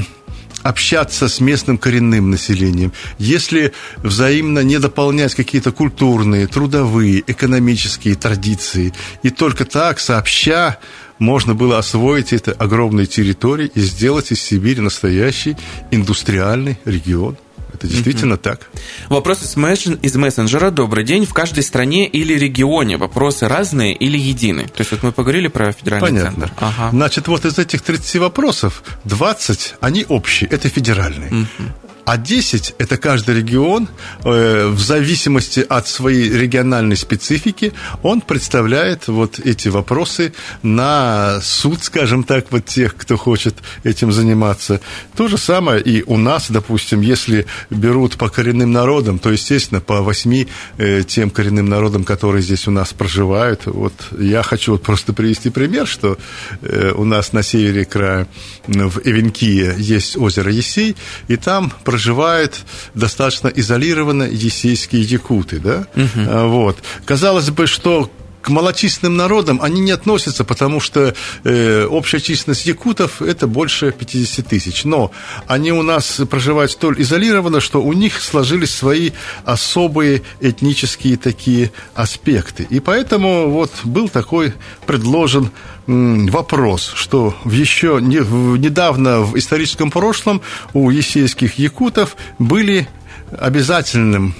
общаться 0.65 1.27
с 1.27 1.39
местным 1.39 1.77
коренным 1.77 2.31
населением, 2.31 2.91
если 3.19 3.71
взаимно 3.97 4.59
не 4.59 4.79
дополнять 4.79 5.35
какие-то 5.35 5.71
культурные, 5.71 6.47
трудовые, 6.47 7.23
экономические 7.27 8.15
традиции, 8.15 8.91
и 9.21 9.29
только 9.29 9.65
так, 9.65 9.99
сообща, 9.99 10.79
можно 11.19 11.55
было 11.55 11.77
освоить 11.77 12.33
эти 12.33 12.49
огромные 12.49 13.07
территории 13.07 13.71
и 13.73 13.81
сделать 13.81 14.31
из 14.31 14.41
Сибири 14.41 14.81
настоящий 14.81 15.55
индустриальный 15.91 16.77
регион. 16.85 17.37
Это 17.75 17.87
действительно 17.87 18.35
mm-hmm. 18.35 18.37
так. 18.37 18.69
Вопрос 19.09 19.41
из 19.43 20.15
мессенджера. 20.15 20.71
Добрый 20.71 21.03
день. 21.03 21.25
В 21.25 21.33
каждой 21.33 21.61
стране 21.61 22.07
или 22.07 22.33
регионе 22.33 22.95
вопросы 22.95 23.49
разные 23.49 23.93
или 23.93 24.17
едины? 24.17 24.63
То 24.63 24.79
есть 24.79 24.91
вот 24.91 25.03
мы 25.03 25.11
поговорили 25.11 25.49
про 25.49 25.73
федеральный 25.73 26.07
Понятно. 26.07 26.31
центр. 26.31 26.51
Ага. 26.59 26.89
Значит, 26.91 27.27
вот 27.27 27.43
из 27.43 27.59
этих 27.59 27.81
30 27.81 28.15
вопросов 28.21 28.81
20, 29.03 29.75
они 29.81 30.05
общие, 30.07 30.49
это 30.49 30.69
федеральные. 30.69 31.29
Mm-hmm. 31.29 31.84
А 32.05 32.17
10– 32.17 32.75
это 32.77 32.97
каждый 32.97 33.37
регион, 33.37 33.87
э, 34.23 34.67
в 34.67 34.79
зависимости 34.79 35.65
от 35.67 35.87
своей 35.87 36.29
региональной 36.29 36.95
специфики, 36.95 37.73
он 38.03 38.21
представляет 38.21 39.07
вот 39.07 39.39
эти 39.39 39.69
вопросы 39.69 40.33
на 40.61 41.39
суд, 41.41 41.83
скажем 41.83 42.23
так, 42.23 42.51
вот 42.51 42.65
тех, 42.65 42.95
кто 42.95 43.17
хочет 43.17 43.55
этим 43.83 44.11
заниматься. 44.11 44.81
То 45.15 45.27
же 45.27 45.39
самое 45.39 45.81
и 45.81 46.03
у 46.03 46.17
нас, 46.17 46.51
допустим, 46.51 47.01
если 47.01 47.47
берут 47.71 48.17
по 48.17 48.29
коренным 48.29 48.71
народам, 48.71 49.17
то, 49.17 49.31
естественно, 49.31 49.81
по 49.81 50.03
восьми 50.03 50.47
э, 50.77 51.01
тем 51.07 51.31
коренным 51.31 51.67
народам, 51.67 52.03
которые 52.03 52.43
здесь 52.43 52.67
у 52.67 52.71
нас 52.71 52.93
проживают. 52.93 53.65
Вот 53.65 53.93
я 54.19 54.43
хочу 54.43 54.73
вот 54.73 54.83
просто 54.83 55.13
привести 55.13 55.49
пример, 55.49 55.87
что 55.87 56.19
э, 56.61 56.91
у 56.95 57.03
нас 57.03 57.33
на 57.33 57.41
севере 57.41 57.83
края 57.85 58.27
в 58.67 58.99
Эвенкие 59.03 59.73
есть 59.77 60.17
озеро 60.17 60.51
Есей, 60.51 60.95
и 61.27 61.35
там 61.35 61.71
проживают 61.95 62.65
достаточно 62.93 63.47
изолированно 63.47 64.23
есейские 64.23 65.01
якуты, 65.01 65.59
да? 65.59 65.87
Угу. 65.95 66.49
Вот. 66.49 66.77
Казалось 67.05 67.49
бы, 67.51 67.67
что 67.67 68.09
к 68.41 68.49
малочисленным 68.49 69.15
народам 69.15 69.59
они 69.61 69.79
не 69.79 69.91
относятся, 69.91 70.43
потому 70.43 70.81
что 70.81 71.15
э, 71.45 71.85
общая 71.85 72.19
численность 72.19 72.65
якутов 72.65 73.21
это 73.21 73.47
больше 73.47 73.93
50 73.97 74.45
тысяч. 74.45 74.83
Но 74.83 75.11
они 75.47 75.71
у 75.71 75.83
нас 75.83 76.21
проживают 76.29 76.71
столь 76.71 77.01
изолированно, 77.01 77.61
что 77.61 77.81
у 77.81 77.93
них 77.93 78.21
сложились 78.21 78.75
свои 78.75 79.11
особые 79.45 80.21
этнические 80.41 81.15
такие 81.15 81.71
аспекты. 81.95 82.67
И 82.69 82.81
поэтому 82.81 83.49
вот 83.49 83.71
был 83.85 84.09
такой 84.09 84.53
предложен 84.85 85.49
вопрос, 85.87 86.91
что 86.95 87.35
еще 87.45 87.99
не, 88.01 88.17
недавно 88.57 89.21
в 89.21 89.37
историческом 89.37 89.91
прошлом 89.91 90.41
у 90.73 90.89
есейских 90.89 91.59
якутов 91.59 92.15
были 92.39 92.87
обязательным 93.31 94.33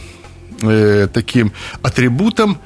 э, 0.61 1.07
таким 1.13 1.51
атрибутом 1.81 2.57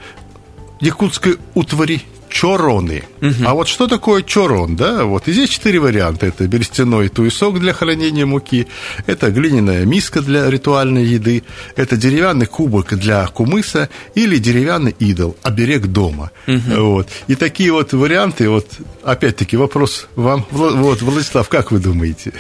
якутской 0.80 1.38
утвари 1.56 2.02
чороны. 2.30 3.04
Угу. 3.22 3.44
А 3.46 3.54
вот 3.54 3.68
что 3.68 3.88
такое 3.88 4.22
чорон, 4.24 4.76
да? 4.76 5.04
Вот 5.06 5.28
и 5.28 5.34
здесь 5.34 5.50
четыре 5.50 5.80
варианта. 5.80 6.28
Это 6.28 6.48
берестяной 6.48 7.10
туесок 7.10 7.60
для 7.60 7.74
хранения 7.74 8.26
муки, 8.26 8.68
это 9.08 9.32
глиняная 9.32 9.86
миска 9.86 10.22
для 10.22 10.50
ритуальной 10.50 11.06
еды, 11.06 11.44
это 11.76 11.98
деревянный 11.98 12.46
кубок 12.46 12.94
для 12.98 13.26
кумыса 13.28 13.90
или 14.16 14.38
деревянный 14.38 14.96
идол, 15.00 15.36
оберег 15.44 15.88
дома. 15.88 16.32
Угу. 16.48 16.82
Вот. 16.82 17.10
И 17.28 17.36
такие 17.36 17.72
вот 17.72 17.94
варианты, 17.94 18.50
вот 18.50 18.68
опять-таки 19.04 19.58
вопрос 19.58 20.08
вам, 20.16 20.46
вот, 20.52 21.02
Владислав, 21.02 21.50
как 21.50 21.72
вы 21.72 21.80
думаете? 21.80 22.32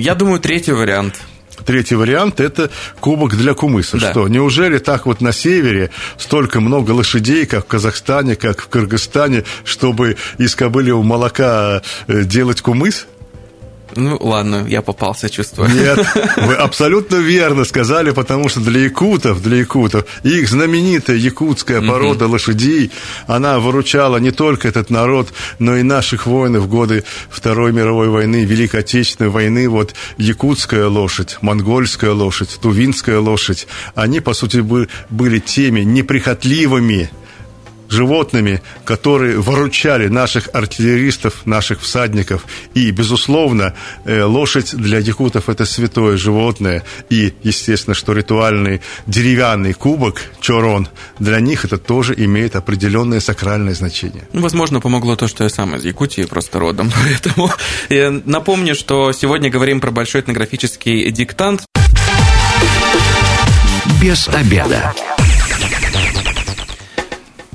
Я 0.00 0.14
думаю, 0.14 0.40
третий 0.40 0.72
вариант. 0.72 1.20
Третий 1.64 1.94
вариант– 1.94 2.40
это 2.40 2.70
кубок 3.00 3.36
для 3.36 3.54
кумыса. 3.54 3.98
Да. 3.98 4.10
Что, 4.10 4.28
неужели 4.28 4.78
так 4.78 5.06
вот 5.06 5.20
на 5.20 5.32
севере 5.32 5.90
столько 6.18 6.60
много 6.60 6.92
лошадей, 6.92 7.46
как 7.46 7.64
в 7.64 7.68
Казахстане, 7.68 8.36
как 8.36 8.60
в 8.62 8.68
Кыргызстане, 8.68 9.44
чтобы 9.64 10.16
из 10.38 10.54
кобыльего 10.54 11.02
молока 11.02 11.82
э, 12.06 12.24
делать 12.24 12.60
кумыс? 12.60 13.06
Ну, 13.96 14.16
ладно, 14.20 14.66
я 14.68 14.82
попался, 14.82 15.28
чувствую. 15.28 15.68
Нет, 15.70 15.98
вы 16.36 16.54
абсолютно 16.54 17.16
верно 17.16 17.64
сказали, 17.64 18.10
потому 18.10 18.48
что 18.48 18.60
для 18.60 18.80
якутов, 18.80 19.42
для 19.42 19.58
якутов, 19.58 20.04
их 20.22 20.48
знаменитая 20.48 21.16
якутская 21.16 21.80
порода 21.80 22.24
угу. 22.24 22.32
лошадей, 22.32 22.90
она 23.26 23.58
выручала 23.58 24.16
не 24.18 24.30
только 24.30 24.68
этот 24.68 24.90
народ, 24.90 25.32
но 25.58 25.76
и 25.76 25.82
наших 25.82 26.26
воинов 26.26 26.64
в 26.64 26.68
годы 26.68 27.04
Второй 27.30 27.72
мировой 27.72 28.08
войны, 28.08 28.44
Великой 28.44 28.80
Отечественной 28.80 29.30
войны. 29.30 29.68
Вот 29.68 29.94
якутская 30.16 30.86
лошадь, 30.86 31.38
монгольская 31.40 32.12
лошадь, 32.12 32.58
тувинская 32.60 33.18
лошадь, 33.18 33.66
они, 33.94 34.20
по 34.20 34.34
сути, 34.34 34.58
были 35.10 35.38
теми 35.38 35.80
неприхотливыми 35.80 37.10
животными, 37.92 38.62
которые 38.84 39.38
выручали 39.38 40.08
наших 40.08 40.48
артиллеристов, 40.52 41.46
наших 41.46 41.80
всадников. 41.80 42.46
И, 42.74 42.90
безусловно, 42.90 43.74
э, 44.04 44.22
лошадь 44.22 44.74
для 44.74 44.98
якутов– 44.98 45.48
это 45.48 45.64
святое 45.64 46.16
животное. 46.16 46.82
И, 47.10 47.32
естественно, 47.42 47.94
что 47.94 48.12
ритуальный 48.12 48.80
деревянный 49.06 49.74
кубок, 49.74 50.22
чорон, 50.40 50.88
для 51.18 51.40
них 51.40 51.64
это 51.64 51.78
тоже 51.78 52.14
имеет 52.16 52.56
определенное 52.56 53.20
сакральное 53.20 53.74
значение. 53.74 54.24
Ну, 54.32 54.40
возможно, 54.40 54.80
помогло 54.80 55.16
то, 55.16 55.28
что 55.28 55.44
я 55.44 55.50
сам 55.50 55.76
из 55.76 55.84
Якутии 55.84 56.22
просто 56.22 56.58
родом. 56.58 56.90
Поэтому 57.04 57.50
я 57.88 58.10
напомню, 58.24 58.74
что 58.74 59.12
сегодня 59.12 59.50
говорим 59.50 59.80
про 59.80 59.90
большой 59.90 60.22
этнографический 60.22 61.10
диктант. 61.10 61.62
Без 64.00 64.28
обеда. 64.28 64.94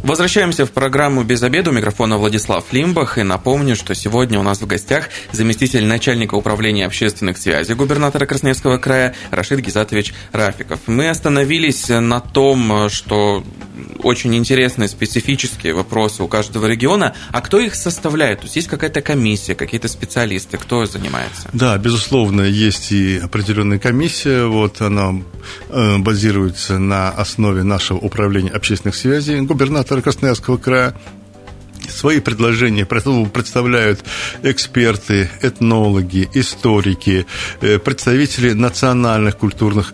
Возвращаемся 0.04 0.66
в 0.66 0.72
программу 0.72 1.24
«Без 1.24 1.42
обеда». 1.42 1.72
У 1.72 1.74
микрофона 1.74 2.18
Владислав 2.18 2.72
Лимбах. 2.72 3.18
И 3.18 3.24
напомню, 3.24 3.75
что 3.75 3.96
сегодня 3.96 4.39
у 4.39 4.44
нас 4.44 4.62
в 4.62 4.68
гостях 4.68 5.10
заместитель 5.32 5.86
начальника 5.86 6.36
управления 6.36 6.86
общественных 6.86 7.39
связей 7.39 7.74
губернатора 7.74 8.27
Красноярского 8.27 8.77
края 8.77 9.16
Рашид 9.32 9.60
Гизатович 9.60 10.13
Рафиков. 10.32 10.82
Мы 10.86 11.10
остановились 11.10 11.89
на 11.89 12.20
том, 12.20 12.89
что 12.89 13.44
очень 14.04 14.36
интересные 14.36 14.88
специфические 14.88 15.74
вопросы 15.74 16.22
у 16.22 16.27
каждого 16.27 16.68
региона. 16.68 17.16
А 17.32 17.42
кто 17.42 17.60
их 17.60 17.74
составляет? 17.74 18.39
То 18.39 18.46
есть 18.46 18.56
есть 18.56 18.68
какая-то 18.68 19.01
комиссия, 19.01 19.56
какие-то 19.56 19.88
специалисты? 19.88 20.58
Кто 20.58 20.86
занимается? 20.86 21.50
Да, 21.54 21.75
безусловно, 21.77 22.42
есть 22.42 22.92
и 22.92 23.18
определенная 23.18 23.80
комиссия. 23.80 24.46
Вот 24.46 24.80
она 24.82 25.16
э, 25.70 25.98
базируется 25.98 26.77
на 26.77 27.10
основе 27.10 27.63
нашего 27.63 27.98
управления 27.98 28.51
общественных 28.51 28.96
связей. 28.96 29.42
Губернатор 29.42 29.87
губернатора 29.88 30.01
Красноярского 30.01 30.58
края. 30.58 30.94
Свои 31.89 32.20
предложения 32.20 32.86
представляют 32.86 34.03
эксперты, 34.44 35.29
этнологи, 35.41 36.27
историки, 36.34 37.25
э, 37.62 37.79
представители 37.79 38.51
национальных 38.53 39.38
культурных 39.38 39.94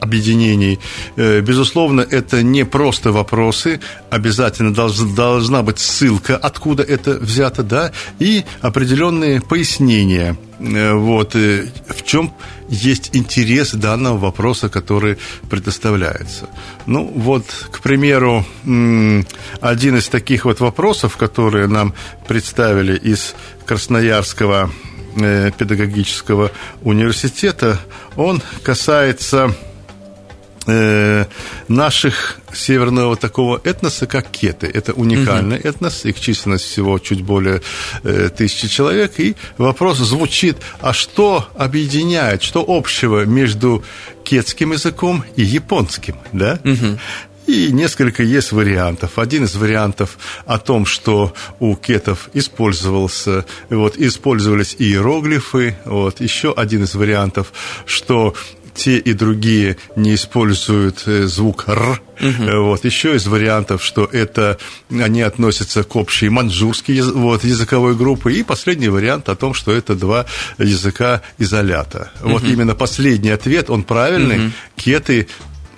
объединений. 0.00 0.78
Э, 1.16 1.40
безусловно, 1.40 2.06
это 2.08 2.42
не 2.42 2.64
просто 2.64 3.10
вопросы, 3.10 3.80
обязательно 4.10 4.72
должна 4.72 5.62
быть 5.62 5.78
ссылка, 5.80 6.36
откуда 6.36 6.84
это 6.84 7.18
взято, 7.18 7.62
да, 7.62 7.92
и 8.20 8.44
определенные 8.60 9.40
пояснения– 9.40 10.36
Э, 10.62 10.94
вот, 10.94 11.34
в 11.34 12.02
чем 12.04 12.32
есть 12.72 13.10
интерес 13.12 13.72
данного 13.74 14.16
вопроса, 14.16 14.70
который 14.70 15.18
предоставляется. 15.50 16.48
Ну, 16.86 17.04
вот, 17.14 17.44
к 17.70 17.80
примеру, 17.80 18.46
один 19.60 19.96
из 19.96 20.08
таких 20.08 20.46
вот 20.46 20.60
вопросов, 20.60 21.18
которые 21.18 21.66
нам 21.66 21.94
представили 22.26 22.96
из 22.96 23.34
Красноярского 23.66 24.70
э, 25.16 25.50
педагогического 25.56 26.50
университета, 26.82 27.78
он 28.16 28.40
касается 28.62 29.54
Э, 30.66 31.26
наших 31.66 32.38
северного 32.52 33.16
такого 33.16 33.60
этноса, 33.64 34.06
как 34.06 34.30
кеты. 34.30 34.70
Это 34.72 34.92
уникальный 34.92 35.58
угу. 35.58 35.68
этнос, 35.68 36.04
их 36.04 36.20
численность 36.20 36.64
всего 36.64 36.98
чуть 37.00 37.22
более 37.22 37.62
э, 38.04 38.28
тысячи 38.28 38.68
человек. 38.68 39.18
И 39.18 39.34
вопрос 39.58 39.98
звучит, 39.98 40.58
а 40.80 40.92
что 40.92 41.48
объединяет, 41.56 42.42
что 42.42 42.64
общего 42.66 43.24
между 43.24 43.82
кетским 44.24 44.72
языком 44.72 45.24
и 45.34 45.42
японским? 45.42 46.16
Да? 46.32 46.60
Угу. 46.64 46.98
И 47.46 47.72
несколько 47.72 48.22
есть 48.22 48.52
вариантов. 48.52 49.18
Один 49.18 49.44
из 49.44 49.56
вариантов 49.56 50.16
о 50.46 50.58
том, 50.58 50.86
что 50.86 51.34
у 51.58 51.74
кетов 51.74 52.30
использовался, 52.34 53.46
вот, 53.68 53.96
использовались 53.96 54.76
иероглифы. 54.78 55.76
Вот. 55.84 56.20
Еще 56.20 56.52
один 56.52 56.84
из 56.84 56.94
вариантов, 56.94 57.52
что 57.84 58.34
те 58.74 58.98
и 58.98 59.12
другие 59.12 59.76
не 59.96 60.14
используют 60.14 61.02
э, 61.06 61.26
звук 61.26 61.68
«р». 61.68 62.00
Угу. 62.20 62.62
Вот. 62.62 62.84
Еще 62.84 63.16
из 63.16 63.26
вариантов, 63.26 63.82
что 63.84 64.04
это 64.04 64.58
они 64.90 65.22
относятся 65.22 65.82
к 65.82 65.96
общей 65.96 66.28
маньчжурской 66.28 67.00
вот, 67.00 67.42
языковой 67.42 67.96
группе. 67.96 68.30
И 68.30 68.42
последний 68.42 68.88
вариант 68.88 69.28
о 69.28 69.34
том, 69.34 69.54
что 69.54 69.72
это 69.72 69.94
два 69.94 70.26
языка 70.58 71.22
изолята. 71.38 72.10
Угу. 72.22 72.30
Вот 72.30 72.44
именно 72.44 72.74
последний 72.74 73.30
ответ, 73.30 73.70
он 73.70 73.82
правильный. 73.82 74.46
Угу. 74.46 74.52
Кеты 74.76 75.28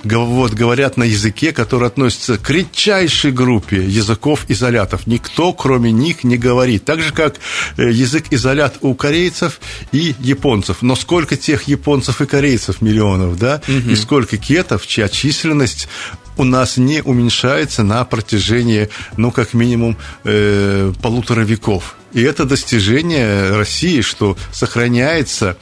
вот, 0.04 0.52
говорят 0.52 0.96
на 0.96 1.04
языке, 1.04 1.52
который 1.52 1.88
относится 1.88 2.38
к 2.38 2.50
редчайшей 2.50 3.32
группе 3.32 3.84
языков 3.84 4.44
изолятов. 4.48 5.06
Никто, 5.06 5.52
кроме 5.52 5.92
них, 5.92 6.24
не 6.24 6.36
говорит. 6.36 6.84
Так 6.84 7.00
же, 7.00 7.12
как 7.12 7.36
э, 7.76 7.90
язык 7.90 8.26
изолят 8.30 8.78
у 8.80 8.94
корейцев 8.94 9.60
и 9.92 10.14
японцев. 10.20 10.82
Но 10.82 10.96
сколько 10.96 11.36
тех 11.36 11.64
японцев 11.64 12.20
и 12.20 12.26
корейцев 12.26 12.82
миллионов, 12.82 13.38
да? 13.38 13.60
Угу. 13.66 13.90
И 13.90 13.96
сколько 13.96 14.36
кетов, 14.36 14.86
чья 14.86 15.08
численность 15.08 15.88
у 16.36 16.44
нас 16.44 16.76
не 16.76 17.02
уменьшается 17.02 17.82
на 17.82 18.04
протяжении, 18.04 18.88
ну, 19.16 19.30
как 19.30 19.54
минимум, 19.54 19.96
э, 20.24 20.92
полутора 21.02 21.42
веков. 21.42 21.96
И 22.14 22.22
это 22.22 22.44
достижение 22.44 23.56
России, 23.56 24.00
что 24.00 24.36
сохраняется 24.52 25.56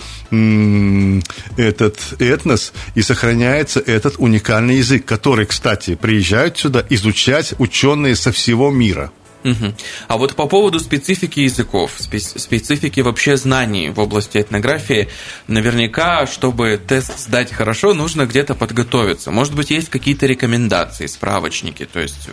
этот 1.56 1.98
этнос 2.18 2.72
и 2.94 3.02
сохраняется 3.02 3.80
этот 3.80 4.16
уникальный 4.18 4.76
язык, 4.76 5.04
который, 5.06 5.46
кстати, 5.46 5.94
приезжают 5.94 6.58
сюда 6.58 6.84
изучать 6.90 7.54
ученые 7.58 8.16
со 8.16 8.32
всего 8.32 8.70
мира. 8.70 9.10
Угу. 9.44 9.74
А 10.08 10.16
вот 10.16 10.34
по 10.34 10.46
поводу 10.46 10.80
специфики 10.80 11.40
языков, 11.40 11.92
специфики 11.98 13.00
вообще 13.00 13.36
знаний 13.36 13.90
в 13.90 13.98
области 13.98 14.38
этнографии, 14.38 15.08
наверняка, 15.46 16.26
чтобы 16.26 16.80
тест 16.86 17.18
сдать 17.18 17.52
хорошо, 17.52 17.94
нужно 17.94 18.26
где-то 18.26 18.54
подготовиться. 18.54 19.30
Может 19.30 19.54
быть, 19.54 19.70
есть 19.70 19.88
какие-то 19.88 20.26
рекомендации, 20.26 21.06
справочники, 21.06 21.86
то 21.90 22.00
есть... 22.00 22.28
Э, 22.28 22.32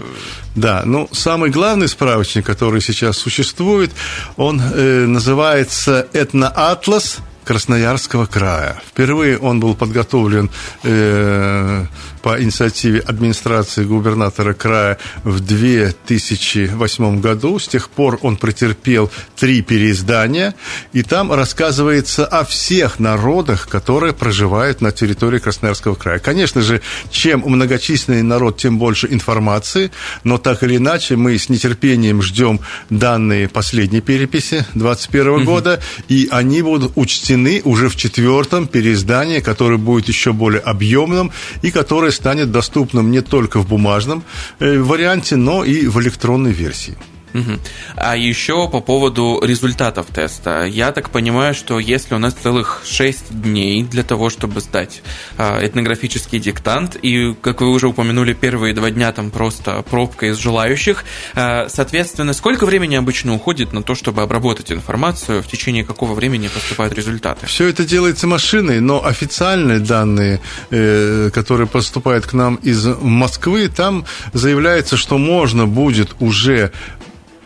да, 0.55 0.83
ну, 0.85 1.09
самый 1.11 1.49
главный 1.49 1.87
справочник, 1.87 2.45
который 2.45 2.81
сейчас 2.81 3.17
существует, 3.17 3.91
он 4.37 4.61
э, 4.61 5.05
называется 5.05 6.07
«Этноатлас 6.13 7.19
Красноярского 7.49 8.27
края. 8.27 8.79
Впервые 8.87 9.39
он 9.39 9.59
был 9.59 9.73
подготовлен 9.73 10.51
э, 10.83 11.85
по 12.21 12.41
инициативе 12.41 12.99
администрации 12.99 13.83
губернатора 13.83 14.53
края 14.53 14.97
в 15.23 15.39
2008 15.39 17.21
году. 17.21 17.59
С 17.59 17.67
тех 17.67 17.89
пор 17.89 18.19
он 18.21 18.37
претерпел 18.37 19.11
три 19.35 19.61
переиздания, 19.61 20.55
и 20.93 21.03
там 21.03 21.31
рассказывается 21.31 22.25
о 22.25 22.43
всех 22.43 22.99
народах, 22.99 23.67
которые 23.67 24.13
проживают 24.13 24.81
на 24.81 24.91
территории 24.91 25.39
Красноярского 25.39 25.95
края. 25.95 26.19
Конечно 26.19 26.61
же, 26.61 26.81
чем 27.11 27.43
многочисленный 27.45 28.23
народ, 28.23 28.57
тем 28.57 28.77
больше 28.77 29.07
информации, 29.09 29.91
но 30.23 30.37
так 30.37 30.63
или 30.63 30.77
иначе 30.77 31.15
мы 31.15 31.37
с 31.37 31.49
нетерпением 31.49 32.21
ждем 32.21 32.59
данные 32.89 33.47
последней 33.47 34.01
переписи 34.01 34.65
2021 34.73 35.29
угу. 35.29 35.43
года, 35.43 35.81
и 36.07 36.27
они 36.31 36.61
будут 36.61 36.93
учтены 36.95 37.61
уже 37.63 37.89
в 37.89 37.95
четвертом 37.95 38.67
переиздании, 38.67 39.39
которое 39.39 39.77
будет 39.77 40.07
еще 40.07 40.33
более 40.33 40.61
объемным 40.61 41.31
и 41.61 41.71
которое 41.71 42.08
которое 42.09 42.11
станет 42.11 42.51
доступным 42.51 43.11
не 43.11 43.21
только 43.21 43.59
в 43.59 43.67
бумажном 43.67 44.23
э, 44.59 44.79
варианте, 44.79 45.35
но 45.35 45.63
и 45.63 45.87
в 45.87 45.99
электронной 45.99 46.51
версии. 46.51 46.97
Угу. 47.33 47.59
А 47.95 48.15
еще 48.15 48.67
по 48.69 48.79
поводу 48.79 49.39
результатов 49.43 50.07
теста. 50.13 50.65
Я 50.65 50.91
так 50.91 51.09
понимаю, 51.09 51.53
что 51.53 51.79
если 51.79 52.15
у 52.15 52.17
нас 52.17 52.33
целых 52.33 52.81
6 52.85 53.41
дней 53.41 53.83
для 53.83 54.03
того, 54.03 54.29
чтобы 54.29 54.61
сдать 54.61 55.01
а, 55.37 55.65
этнографический 55.65 56.39
диктант, 56.39 56.97
и, 57.01 57.33
как 57.41 57.61
вы 57.61 57.69
уже 57.71 57.87
упомянули, 57.87 58.33
первые 58.33 58.73
два 58.73 58.91
дня 58.91 59.11
там 59.11 59.31
просто 59.31 59.83
пробка 59.89 60.27
из 60.27 60.37
желающих, 60.37 61.05
а, 61.35 61.67
соответственно, 61.69 62.33
сколько 62.33 62.65
времени 62.65 62.95
обычно 62.95 63.33
уходит 63.33 63.73
на 63.73 63.83
то, 63.83 63.95
чтобы 63.95 64.21
обработать 64.21 64.71
информацию, 64.71 65.41
в 65.43 65.47
течение 65.47 65.83
какого 65.83 66.13
времени 66.13 66.47
поступают 66.47 66.93
результаты? 66.93 67.45
Все 67.45 67.67
это 67.67 67.85
делается 67.85 68.27
машиной, 68.27 68.79
но 68.79 69.05
официальные 69.05 69.79
данные, 69.79 70.41
э, 70.71 71.29
которые 71.33 71.67
поступают 71.67 72.25
к 72.25 72.33
нам 72.33 72.55
из 72.55 72.85
Москвы, 72.85 73.67
там 73.67 74.05
заявляется, 74.33 74.97
что 74.97 75.17
можно 75.17 75.65
будет 75.65 76.15
уже 76.19 76.71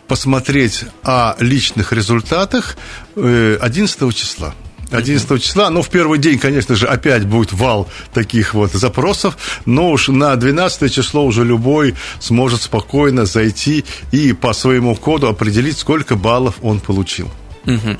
посмотреть 0.08 0.84
о 1.02 1.36
личных 1.38 1.92
результатах 1.92 2.76
11 3.16 4.02
э, 4.02 4.12
числа. 4.12 4.54
11 4.90 5.42
числа. 5.42 5.70
Ну, 5.70 5.82
в 5.82 5.88
первый 5.88 6.18
день, 6.18 6.38
конечно 6.38 6.74
же, 6.74 6.86
опять 6.86 7.26
будет 7.26 7.52
вал 7.52 7.88
таких 8.12 8.54
вот 8.54 8.72
запросов, 8.72 9.36
но 9.66 9.90
уж 9.90 10.08
на 10.08 10.36
12 10.36 10.92
число 10.92 11.24
уже 11.24 11.44
любой 11.44 11.94
сможет 12.20 12.62
спокойно 12.62 13.24
зайти 13.24 13.84
и 14.12 14.32
по 14.32 14.52
своему 14.52 14.94
коду 14.94 15.28
определить, 15.28 15.78
сколько 15.78 16.16
баллов 16.16 16.56
он 16.62 16.80
получил. 16.80 17.30
Угу. 17.66 17.96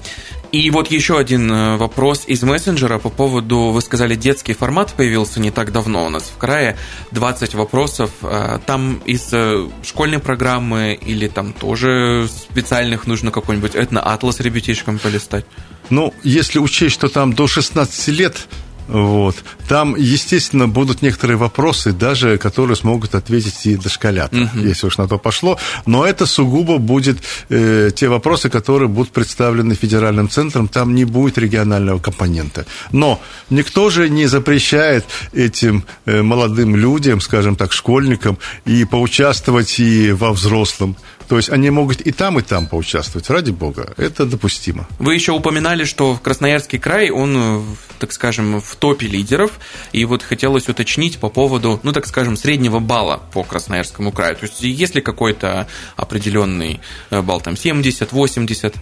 И 0.54 0.70
вот 0.70 0.88
еще 0.88 1.18
один 1.18 1.50
э, 1.50 1.76
вопрос 1.78 2.22
из 2.28 2.44
мессенджера 2.44 3.00
по 3.00 3.10
поводу, 3.10 3.70
вы 3.72 3.80
сказали, 3.82 4.14
детский 4.14 4.54
формат 4.54 4.92
появился 4.92 5.40
не 5.40 5.50
так 5.50 5.72
давно 5.72 6.06
у 6.06 6.10
нас 6.10 6.32
в 6.32 6.38
крае, 6.38 6.76
20 7.10 7.54
вопросов, 7.54 8.12
э, 8.22 8.60
там 8.64 9.02
из 9.04 9.30
э, 9.32 9.68
школьной 9.82 10.20
программы 10.20 10.94
или 10.94 11.26
там 11.26 11.54
тоже 11.54 12.28
специальных 12.28 13.08
нужно 13.08 13.32
какой-нибудь? 13.32 13.74
Этноатлас 13.74 14.38
ребятишкам 14.38 15.00
полистать? 15.00 15.44
Ну, 15.90 16.14
если 16.22 16.60
учесть, 16.60 16.94
что 16.94 17.08
там 17.08 17.32
до 17.32 17.48
16 17.48 18.08
лет 18.16 18.46
вот. 18.88 19.36
Там, 19.68 19.96
естественно, 19.96 20.68
будут 20.68 21.02
некоторые 21.02 21.36
вопросы, 21.36 21.92
даже 21.92 22.38
которые 22.38 22.76
смогут 22.76 23.14
ответить 23.14 23.66
и 23.66 23.76
дошколята, 23.76 24.36
угу. 24.36 24.58
если 24.58 24.86
уж 24.86 24.98
на 24.98 25.08
то 25.08 25.18
пошло. 25.18 25.58
Но 25.86 26.04
это 26.04 26.26
сугубо 26.26 26.78
будет 26.78 27.18
э, 27.48 27.90
те 27.94 28.08
вопросы, 28.08 28.50
которые 28.50 28.88
будут 28.88 29.10
представлены 29.10 29.74
федеральным 29.74 30.28
центром. 30.28 30.68
Там 30.68 30.94
не 30.94 31.04
будет 31.04 31.38
регионального 31.38 31.98
компонента. 31.98 32.66
Но 32.92 33.20
никто 33.50 33.90
же 33.90 34.08
не 34.08 34.26
запрещает 34.26 35.04
этим 35.32 35.84
э, 36.04 36.22
молодым 36.22 36.76
людям, 36.76 37.20
скажем 37.20 37.56
так, 37.56 37.72
школьникам, 37.72 38.38
и 38.66 38.84
поучаствовать 38.84 39.80
и 39.80 40.12
во 40.12 40.32
взрослом. 40.32 40.96
То 41.28 41.36
есть 41.36 41.50
они 41.50 41.70
могут 41.70 42.00
и 42.00 42.12
там, 42.12 42.38
и 42.38 42.42
там 42.42 42.66
поучаствовать, 42.66 43.30
ради 43.30 43.50
бога. 43.50 43.94
Это 43.96 44.26
допустимо. 44.26 44.86
Вы 44.98 45.14
еще 45.14 45.32
упоминали, 45.32 45.84
что 45.84 46.18
Красноярский 46.22 46.78
край, 46.78 47.10
он, 47.10 47.64
так 47.98 48.12
скажем, 48.12 48.60
в 48.60 48.76
топе 48.76 49.06
лидеров. 49.06 49.52
И 49.92 50.04
вот 50.04 50.22
хотелось 50.22 50.68
уточнить 50.68 51.18
по 51.18 51.28
поводу, 51.28 51.80
ну, 51.82 51.92
так 51.92 52.06
скажем, 52.06 52.36
среднего 52.36 52.78
балла 52.78 53.22
по 53.32 53.42
Красноярскому 53.42 54.12
краю. 54.12 54.36
То 54.36 54.46
есть 54.46 54.60
есть 54.60 54.94
ли 54.94 55.00
какой-то 55.00 55.66
определенный 55.96 56.80
э, 57.10 57.22
балл, 57.22 57.40
там, 57.40 57.56
70, 57.56 58.12
80? 58.12 58.74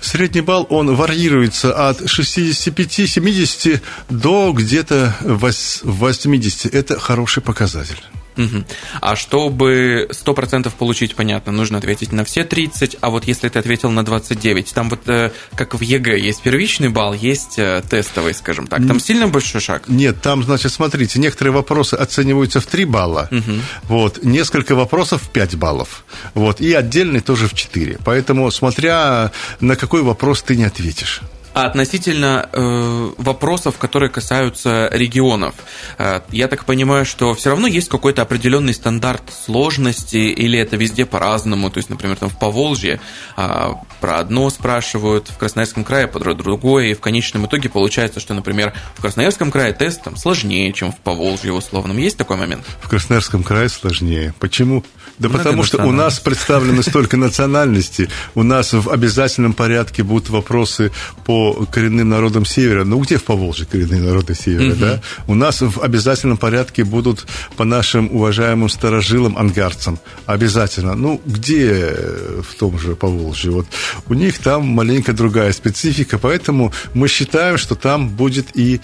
Средний 0.00 0.40
балл, 0.40 0.66
он 0.70 0.94
варьируется 0.94 1.88
от 1.88 2.00
65-70 2.00 3.80
до 4.08 4.52
где-то 4.52 5.16
80. 5.20 6.74
Это 6.74 6.98
хороший 6.98 7.42
показатель. 7.42 8.02
Угу. 8.36 8.64
А 9.00 9.16
чтобы 9.16 10.08
100% 10.10 10.70
получить, 10.78 11.14
понятно, 11.14 11.52
нужно 11.52 11.78
ответить 11.78 12.12
на 12.12 12.24
все 12.24 12.44
30, 12.44 12.96
а 13.00 13.10
вот 13.10 13.24
если 13.24 13.48
ты 13.48 13.58
ответил 13.58 13.90
на 13.90 14.04
29, 14.04 14.72
там 14.74 14.90
вот 14.90 15.08
э, 15.08 15.30
как 15.54 15.74
в 15.74 15.80
ЕГЭ 15.80 16.18
есть 16.18 16.42
первичный 16.42 16.88
балл, 16.88 17.14
есть 17.14 17.58
э, 17.58 17.82
тестовый, 17.88 18.34
скажем 18.34 18.66
так. 18.66 18.86
Там 18.86 19.00
сильно 19.00 19.28
большой 19.28 19.60
шаг? 19.60 19.88
Нет, 19.88 20.20
там, 20.22 20.42
значит, 20.42 20.72
смотрите, 20.72 21.18
некоторые 21.18 21.52
вопросы 21.52 21.94
оцениваются 21.94 22.60
в 22.60 22.66
3 22.66 22.84
балла, 22.84 23.28
угу. 23.30 23.52
вот, 23.84 24.24
несколько 24.24 24.74
вопросов 24.74 25.22
в 25.22 25.28
5 25.30 25.56
баллов, 25.56 26.04
вот, 26.34 26.60
и 26.60 26.72
отдельный 26.72 27.20
тоже 27.20 27.48
в 27.48 27.54
4. 27.54 27.98
Поэтому, 28.04 28.50
смотря 28.50 29.32
на 29.60 29.76
какой 29.76 30.02
вопрос 30.02 30.42
ты 30.42 30.56
не 30.56 30.64
ответишь. 30.64 31.22
А 31.56 31.64
относительно 31.64 32.50
э, 32.52 33.12
вопросов, 33.16 33.78
которые 33.78 34.10
касаются 34.10 34.90
регионов, 34.92 35.54
э, 35.96 36.20
я 36.30 36.48
так 36.48 36.66
понимаю, 36.66 37.06
что 37.06 37.34
все 37.34 37.48
равно 37.48 37.66
есть 37.66 37.88
какой-то 37.88 38.20
определенный 38.20 38.74
стандарт 38.74 39.22
сложности, 39.46 40.18
или 40.18 40.58
это 40.58 40.76
везде 40.76 41.06
по-разному. 41.06 41.70
То 41.70 41.78
есть, 41.78 41.88
например, 41.88 42.16
там 42.16 42.28
в 42.28 42.38
Поволжье 42.38 43.00
э, 43.38 43.68
про 44.02 44.18
одно 44.18 44.50
спрашивают, 44.50 45.28
в 45.30 45.38
Красноярском 45.38 45.82
крае 45.82 46.08
про 46.08 46.34
другое, 46.34 46.88
и 46.88 46.94
в 46.94 47.00
конечном 47.00 47.46
итоге 47.46 47.70
получается, 47.70 48.20
что, 48.20 48.34
например, 48.34 48.74
в 48.94 49.00
Красноярском 49.00 49.50
крае 49.50 49.72
тест 49.72 50.02
там 50.02 50.18
сложнее, 50.18 50.74
чем 50.74 50.92
в 50.92 50.98
Поволжье 50.98 51.54
условном. 51.54 51.96
Есть 51.96 52.18
такой 52.18 52.36
момент? 52.36 52.66
В 52.82 52.90
Красноярском 52.90 53.42
крае 53.42 53.70
сложнее. 53.70 54.34
Почему? 54.40 54.84
Да 55.18 55.30
потому 55.30 55.62
что 55.62 55.84
у 55.86 55.92
нас 55.92 56.20
представлены 56.20 56.82
столько 56.82 57.16
национальностей, 57.16 58.10
у 58.34 58.42
нас 58.42 58.74
в 58.74 58.90
обязательном 58.90 59.54
порядке 59.54 60.02
будут 60.02 60.28
вопросы 60.28 60.92
по 61.24 61.45
коренным 61.70 62.08
народам 62.08 62.44
Севера. 62.44 62.84
Ну, 62.84 62.98
где 63.00 63.18
в 63.18 63.24
Поволжье 63.24 63.66
коренные 63.66 64.00
народы 64.00 64.34
Севера, 64.34 64.72
угу. 64.72 64.80
да? 64.80 65.00
У 65.26 65.34
нас 65.34 65.60
в 65.60 65.80
обязательном 65.80 66.36
порядке 66.36 66.84
будут 66.84 67.26
по 67.56 67.64
нашим 67.64 68.10
уважаемым 68.12 68.68
старожилам, 68.68 69.36
ангарцам. 69.36 69.98
Обязательно. 70.26 70.94
Ну, 70.94 71.20
где 71.24 71.94
в 72.42 72.54
том 72.58 72.78
же 72.78 72.96
Поволжье? 72.96 73.50
Вот 73.50 73.66
у 74.08 74.14
них 74.14 74.38
там 74.38 74.66
маленько 74.66 75.12
другая 75.12 75.52
специфика, 75.52 76.18
поэтому 76.18 76.72
мы 76.94 77.08
считаем, 77.08 77.58
что 77.58 77.74
там 77.74 78.08
будет 78.08 78.56
и 78.56 78.80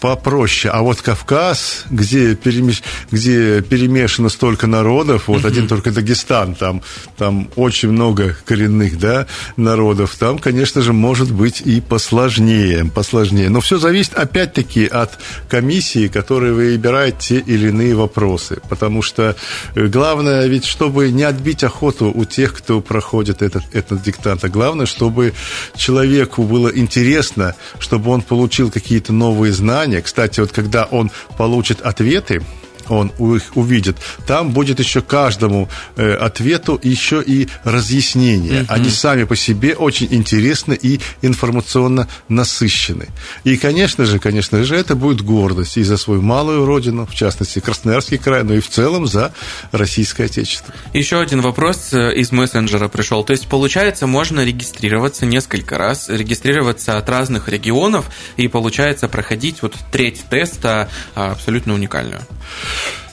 попроще. 0.00 0.72
А 0.72 0.82
вот 0.82 1.00
Кавказ, 1.00 1.84
где, 1.90 2.34
перемеш... 2.34 2.82
где 3.10 3.62
перемешано 3.62 4.28
столько 4.28 4.66
народов, 4.66 5.28
вот 5.28 5.44
один 5.44 5.68
только 5.68 5.90
Дагестан, 5.90 6.54
там, 6.54 6.82
там 7.16 7.48
очень 7.56 7.90
много 7.90 8.36
коренных 8.44 8.98
да, 8.98 9.26
народов, 9.56 10.16
там, 10.18 10.38
конечно 10.38 10.82
же, 10.82 10.92
может 10.92 11.30
быть 11.32 11.62
и 11.64 11.80
посложнее, 11.80 12.84
посложнее. 12.94 13.48
Но 13.50 13.60
все 13.60 13.78
зависит, 13.78 14.14
опять-таки, 14.14 14.86
от 14.86 15.18
комиссии, 15.48 16.08
которая 16.08 16.52
выбирает 16.52 17.18
те 17.18 17.38
или 17.38 17.68
иные 17.68 17.94
вопросы. 17.94 18.60
Потому 18.68 19.02
что 19.02 19.36
э, 19.74 19.86
главное, 19.86 20.46
ведь 20.46 20.64
чтобы 20.64 21.10
не 21.10 21.22
отбить 21.22 21.64
охоту 21.64 22.12
у 22.14 22.24
тех, 22.24 22.52
кто 22.54 22.80
проходит 22.80 23.42
этот, 23.42 23.64
этот 23.72 24.02
диктант, 24.02 24.44
а 24.44 24.48
главное, 24.48 24.86
чтобы 24.86 25.32
человеку 25.76 26.42
было 26.42 26.68
интересно, 26.68 27.54
чтобы 27.78 28.10
он 28.10 28.22
получил 28.22 28.70
какие-то 28.70 29.12
новые 29.12 29.52
знания, 29.52 29.83
задание. 29.84 30.02
Кстати, 30.02 30.40
вот 30.40 30.52
когда 30.52 30.84
он 30.84 31.10
получит 31.36 31.80
ответы, 31.82 32.42
он 32.88 33.12
их 33.18 33.56
увидит, 33.56 33.96
там 34.26 34.50
будет 34.50 34.78
еще 34.78 35.00
каждому 35.00 35.68
э, 35.96 36.14
ответу 36.14 36.78
еще 36.82 37.22
и 37.22 37.48
разъяснение. 37.64 38.62
Угу. 38.62 38.72
Они 38.72 38.90
сами 38.90 39.24
по 39.24 39.36
себе 39.36 39.74
очень 39.74 40.08
интересны 40.10 40.78
и 40.80 41.00
информационно 41.22 42.08
насыщены. 42.28 43.08
И, 43.44 43.56
конечно 43.56 44.04
же, 44.04 44.18
конечно 44.18 44.62
же, 44.64 44.76
это 44.76 44.94
будет 44.94 45.22
гордость 45.22 45.76
и 45.76 45.82
за 45.82 45.96
свою 45.96 46.22
малую 46.22 46.64
родину, 46.64 47.06
в 47.06 47.14
частности, 47.14 47.60
Красноярский 47.60 48.18
край, 48.18 48.42
но 48.44 48.54
и 48.54 48.60
в 48.60 48.68
целом 48.68 49.06
за 49.06 49.32
Российское 49.72 50.24
Отечество. 50.24 50.74
Еще 50.92 51.20
один 51.20 51.40
вопрос 51.40 51.92
э, 51.92 52.14
из 52.14 52.32
мессенджера 52.32 52.88
пришел. 52.88 53.24
То 53.24 53.32
есть, 53.32 53.46
получается, 53.48 54.06
можно 54.06 54.44
регистрироваться 54.44 55.26
несколько 55.26 55.78
раз, 55.78 56.08
регистрироваться 56.08 56.98
от 56.98 57.08
разных 57.08 57.48
регионов 57.48 58.06
и, 58.36 58.48
получается, 58.48 59.08
проходить 59.08 59.62
вот 59.62 59.74
треть 59.92 60.24
теста 60.28 60.88
а, 61.14 61.32
абсолютно 61.32 61.74
уникальную. 61.74 62.20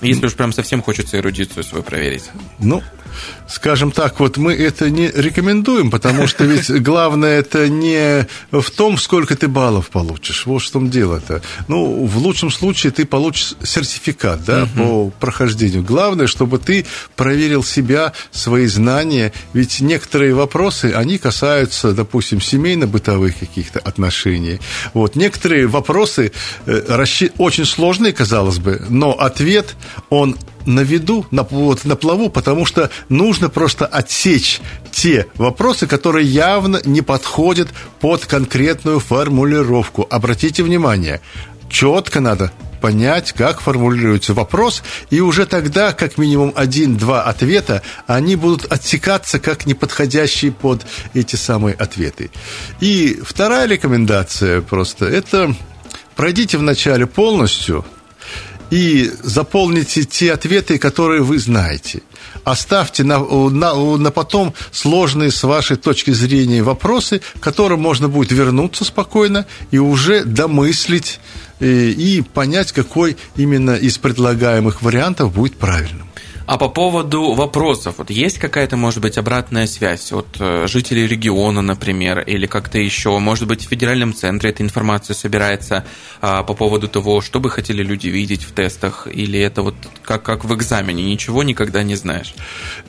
Если 0.02 0.26
уж 0.26 0.34
прям 0.34 0.54
совсем 0.54 0.82
хочется 0.82 1.18
эрудицию 1.18 1.64
свою 1.64 1.84
проверить. 1.84 2.30
Ну, 2.60 2.82
скажем 3.48 3.92
так, 3.92 4.20
вот 4.20 4.38
мы 4.38 4.54
это 4.54 4.90
не 4.90 5.08
рекомендуем, 5.08 5.92
потому 5.92 6.28
что 6.28 6.46
ведь 6.46 6.72
главное 6.84 7.40
это 7.40 7.70
не 7.70 8.28
в 8.52 8.70
том, 8.72 8.98
сколько 8.98 9.36
ты 9.36 9.48
баллов 9.48 9.90
получишь. 9.90 10.46
Вот 10.46 10.62
в 10.62 10.72
том 10.72 10.90
дело-то. 10.90 11.42
Ну, 11.68 12.06
в 12.06 12.18
лучшем 12.18 12.52
случае 12.52 12.92
ты 12.92 13.06
получишь 13.06 13.54
сертификат, 13.64 14.44
да, 14.46 14.64
угу. 14.64 14.72
по 14.76 15.10
прохождению. 15.20 15.84
Главное, 15.84 16.28
чтобы 16.28 16.60
ты 16.60 16.86
проверил 17.16 17.64
себя, 17.64 18.14
свои 18.32 18.68
знания. 18.68 19.34
Ведь 19.54 19.82
некоторые 19.82 20.34
вопросы, 20.34 20.94
они 20.96 21.18
касаются, 21.18 21.94
допустим, 21.94 22.40
семейно-бытовых 22.40 23.40
каких-то 23.40 23.80
отношений. 23.80 24.60
Вот. 24.94 25.16
Некоторые 25.16 25.68
вопросы 25.68 26.32
э, 26.66 27.06
очень 27.38 27.66
сложные, 27.66 28.14
казалось 28.14 28.60
бы, 28.60 28.86
но 28.90 29.12
ответ, 29.12 29.76
он 30.10 30.38
на 30.66 30.82
виду, 30.82 31.26
на, 31.32 31.44
вот, 31.44 31.86
на 31.86 31.96
плаву, 31.96 32.30
потому 32.30 32.66
что 32.66 32.90
нужно 33.10 33.50
просто 33.50 33.86
отсечь 33.86 34.62
те 34.92 35.28
вопросы, 35.36 35.88
которые 35.88 36.28
явно 36.28 36.82
не 36.86 37.02
подходят 37.02 37.70
под 38.00 38.26
конкретную 38.26 39.00
формулировку. 39.00 40.08
Обратите 40.10 40.64
внимание, 40.64 41.22
четко 41.70 42.20
надо 42.20 42.52
понять, 42.82 43.32
как 43.32 43.62
формулируется 43.62 44.34
вопрос, 44.34 44.84
и 45.12 45.22
уже 45.22 45.46
тогда, 45.46 45.94
как 45.94 46.18
минимум 46.18 46.52
один-два 46.56 47.24
ответа, 47.24 47.84
они 48.08 48.36
будут 48.36 48.72
отсекаться 48.72 49.40
как 49.40 49.66
неподходящие 49.66 50.52
под 50.52 50.86
эти 51.14 51.36
самые 51.36 51.76
ответы. 51.76 52.32
И 52.82 53.22
вторая 53.24 53.68
рекомендация 53.68 54.62
просто– 54.62 55.06
это 55.08 55.56
пройдите 56.16 56.58
вначале 56.58 57.06
полностью 57.06 57.86
и 58.72 59.12
заполните 59.22 60.06
те 60.06 60.34
ответы, 60.34 60.80
которые 60.80 61.22
вы 61.22 61.38
знаете. 61.38 62.02
Оставьте 62.44 63.04
на, 63.04 63.20
на, 63.20 63.76
на 63.98 64.12
потом 64.12 64.54
сложные 64.72 65.30
с 65.30 65.44
вашей 65.44 65.76
точки 65.78 66.12
зрения 66.12 66.64
вопросы, 66.64 67.20
к 67.20 67.44
которым 67.44 67.82
можно 67.82 68.08
будет 68.08 68.32
вернуться 68.32 68.86
спокойно 68.86 69.46
и 69.70 69.78
уже 69.78 70.24
домыслить 70.24 71.20
и, 71.60 71.66
э, 71.66 71.90
и 71.90 72.22
понять, 72.22 72.72
какой 72.72 73.18
именно 73.36 73.76
из 73.76 73.98
предлагаемых 73.98 74.82
вариантов 74.82 75.34
будет 75.34 75.58
правильным. 75.58 76.11
А 76.52 76.58
по 76.58 76.68
поводу 76.68 77.32
вопросов, 77.32 77.96
вот 78.00 78.10
есть 78.10 78.38
какая-то, 78.38 78.76
может 78.76 79.02
быть, 79.02 79.18
обратная 79.18 79.68
связь 79.68 80.12
от 80.12 80.28
э, 80.38 80.68
жителей 80.68 81.08
региона, 81.08 81.62
например, 81.62 82.20
или 82.20 82.46
как-то 82.46 82.78
еще, 82.78 83.18
может 83.20 83.48
быть, 83.48 83.66
в 83.66 83.70
федеральном 83.70 84.14
центре 84.14 84.50
эта 84.50 84.62
информация 84.62 85.14
собирается 85.14 85.86
а, 86.20 86.44
по 86.44 86.54
поводу 86.54 86.90
того, 86.90 87.22
что 87.22 87.40
бы 87.40 87.50
хотели 87.50 87.84
люди 87.84 88.08
видеть 88.08 88.44
в 88.44 88.52
тестах, 88.52 89.08
или 89.10 89.40
это 89.40 89.62
вот 89.62 89.76
как, 90.04 90.24
как 90.24 90.44
в 90.44 90.54
экзамене, 90.54 91.06
ничего 91.06 91.44
никогда 91.44 91.84
не 91.84 91.96
знаешь? 91.96 92.36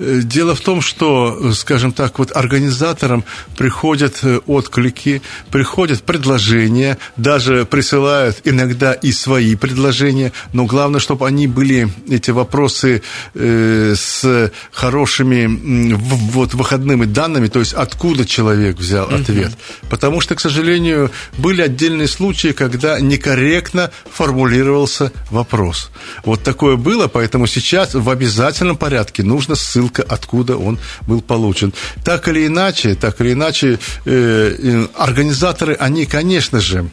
Э, 0.01 0.22
дело 0.25 0.57
в 0.57 0.61
том, 0.61 0.81
что, 0.81 1.53
скажем 1.53 1.92
так, 1.92 2.18
вот 2.18 2.33
организаторам 2.35 3.22
приходят 3.57 4.25
э, 4.25 4.40
отклики, 4.44 5.22
приходят 5.53 6.03
предложения, 6.03 6.98
даже 7.16 7.64
присылают 7.64 8.40
иногда 8.42 8.92
и 8.92 9.12
свои 9.12 9.55
предложения, 9.55 10.33
но 10.53 10.66
главное, 10.66 10.98
чтобы 10.98 11.29
они 11.29 11.46
были, 11.46 11.88
эти 12.09 12.33
вопросы, 12.33 13.03
Э, 13.35 13.52
с 13.97 14.51
хорошими 14.73 15.95
вот 16.33 16.55
выходными 16.55 17.05
данными, 17.05 17.49
то 17.49 17.61
есть 17.61 17.73
откуда 17.73 18.25
человек 18.25 18.77
взял 18.77 19.09
ответ. 19.09 19.49
Угу. 19.49 19.88
Потому 19.91 20.21
что, 20.21 20.35
к 20.35 20.41
сожалению, 20.41 21.11
были 21.38 21.62
отдельные 21.62 22.09
случаи, 22.09 22.53
когда 22.53 23.01
некорректно 23.01 23.91
формулировался 24.11 25.12
вопрос. 25.31 25.91
Вот 26.25 26.43
такое 26.43 26.77
было, 26.77 27.09
поэтому 27.09 27.47
сейчас 27.47 27.95
в 27.95 28.09
обязательном 28.09 28.77
порядке 28.77 29.23
нужна 29.23 29.55
ссылка, 29.55 30.03
откуда 30.03 30.57
он 30.57 30.79
был 31.07 31.21
получен. 31.21 31.73
Так 32.05 32.29
или 32.29 32.47
иначе, 32.47 32.95
так 32.95 33.21
или 33.21 33.33
иначе, 33.33 33.79
э, 34.05 34.57
э 34.59 34.87
организаторы, 34.97 35.75
они, 35.75 36.07
конечно 36.07 36.61
же, 36.61 36.91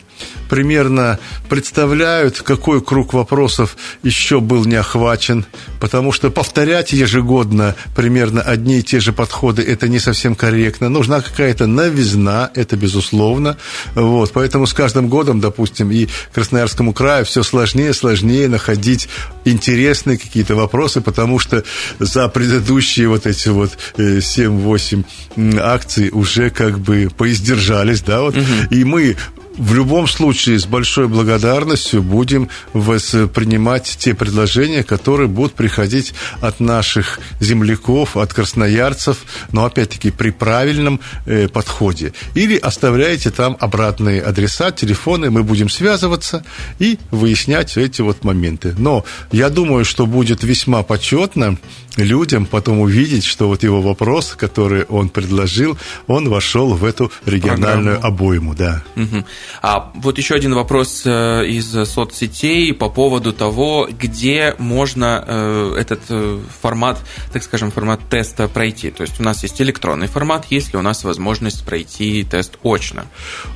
примерно 0.49 1.19
представляют, 1.47 2.41
какой 2.41 2.82
круг 2.82 3.13
вопросов 3.13 3.77
еще 4.03 4.39
был 4.39 4.65
не 4.65 4.75
охвачен, 4.75 5.45
потому 5.79 6.12
что 6.12 6.32
повторять 6.32 6.91
ежегодно 6.91 7.75
примерно 7.95 8.41
одни 8.41 8.79
и 8.79 8.84
те 8.84 8.99
же 8.99 9.13
подходы 9.13 9.62
это 9.62 9.88
не 9.88 9.99
совсем 9.99 10.36
корректно. 10.36 10.89
Нужна 10.89 11.21
какая-то 11.21 11.67
новизна, 11.67 12.49
это 12.55 12.75
безусловно. 12.75 13.58
Вот, 13.95 14.32
поэтому 14.34 14.65
с 14.65 14.73
каждым 14.73 15.08
годом, 15.10 15.39
допустим, 15.39 15.91
и 15.91 16.08
Красноярскому 16.34 16.93
краю 16.93 17.25
все 17.25 17.43
сложнее 17.43 17.91
и 17.91 17.93
сложнее 17.93 18.47
находить 18.47 19.10
интересные 19.45 20.17
какие-то 20.17 20.55
вопросы, 20.55 21.01
потому 21.01 21.39
что 21.39 21.63
за 21.99 22.27
предыдущие 22.27 23.08
вот 23.08 23.25
эти 23.25 23.49
вот 23.49 23.77
7-8 23.97 25.05
э, 25.36 25.58
акций 25.60 26.10
уже 26.12 26.49
как 26.49 26.79
бы 26.79 27.10
поиздержались, 27.15 28.01
да, 28.01 28.21
вот, 28.21 28.38
угу. 28.38 28.45
и 28.69 28.84
мы 28.84 29.15
в 29.60 29.74
любом 29.74 30.08
случае 30.08 30.58
с 30.58 30.65
большой 30.65 31.08
благодарностью 31.08 32.02
будем 32.02 32.50
воспринимать 32.74 33.98
те 34.00 34.13
предложения, 34.15 34.84
которые 34.84 35.28
будут 35.28 35.54
приходить 35.54 36.13
от 36.39 36.62
наших 36.62 37.19
земляков, 37.41 38.15
от 38.15 38.34
красноярцев, 38.34 39.17
но 39.52 39.65
опять-таки 39.65 40.12
при 40.12 40.32
правильном 40.32 41.02
э, 41.26 41.50
подходе. 41.50 42.13
Или 42.36 42.58
оставляете 42.58 43.32
там 43.32 43.58
обратные 43.60 44.22
адреса, 44.22 44.72
телефоны, 44.72 45.30
мы 45.30 45.43
будем 45.43 45.69
связываться 45.69 46.45
и 46.80 46.98
выяснять 47.12 47.76
эти 47.76 48.02
вот 48.02 48.24
моменты. 48.24 48.74
Но 48.78 49.04
я 49.32 49.50
думаю, 49.50 49.84
что 49.84 50.06
будет 50.06 50.41
весьма 50.41 50.84
почетно 50.84 51.58
людям 51.97 52.45
потом 52.45 52.80
увидеть, 52.80 53.25
что 53.25 53.47
вот 53.47 53.63
его 53.63 53.82
вопрос, 53.82 54.36
который 54.38 54.84
он 54.84 55.10
предложил, 55.10 55.78
он 56.08 56.30
вошел 56.30 56.73
в 56.73 56.86
эту 56.86 57.12
региональную 57.25 57.99
Программу. 57.99 58.15
обойму, 58.15 58.56
да. 58.56 58.84
Угу. 58.95 59.25
А 59.62 59.91
вот 59.95 60.17
еще 60.17 60.36
один 60.36 60.54
вопрос 60.54 61.04
э, 61.06 61.45
из 61.47 61.71
соцсетей 61.89 62.73
по 62.73 62.89
поводу 62.89 63.34
того, 63.34 63.88
где 63.91 64.56
можно 64.58 65.23
э, 65.25 65.75
этот 65.80 66.02
э, 66.10 66.39
формат, 66.62 66.99
так 67.34 67.43
скажем, 67.43 67.71
формат 67.71 68.02
теста 68.10 68.47
пройти. 68.47 68.91
То 68.91 69.04
есть 69.04 69.19
у 69.19 69.23
нас 69.23 69.43
есть 69.43 69.62
электронный 69.62 70.08
формат, 70.08 70.45
есть 70.49 70.73
ли 70.73 70.80
у 70.80 70.82
нас 70.82 71.04
возможность 71.04 71.65
пройти 71.65 72.23
тест 72.23 72.58
очно? 72.63 73.06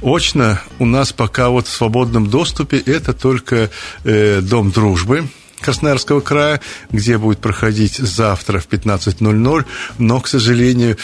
Очно 0.02 0.60
у 0.80 0.86
нас 0.86 1.14
пока 1.14 1.50
вот 1.50 1.68
в 1.68 1.72
свободном 1.72 2.28
доступе 2.28 2.78
это 2.78 3.14
только 3.14 3.70
Дом 4.04 4.72
дружбы 4.72 5.28
Красноярского 5.64 6.22
края, 6.22 6.62
где 6.92 7.18
будет 7.18 7.40
проходить 7.40 7.96
завтра 7.98 8.60
в 8.60 8.68
15.00, 8.68 9.66
но, 9.98 10.20
к 10.20 10.28
сожалению, 10.28 10.98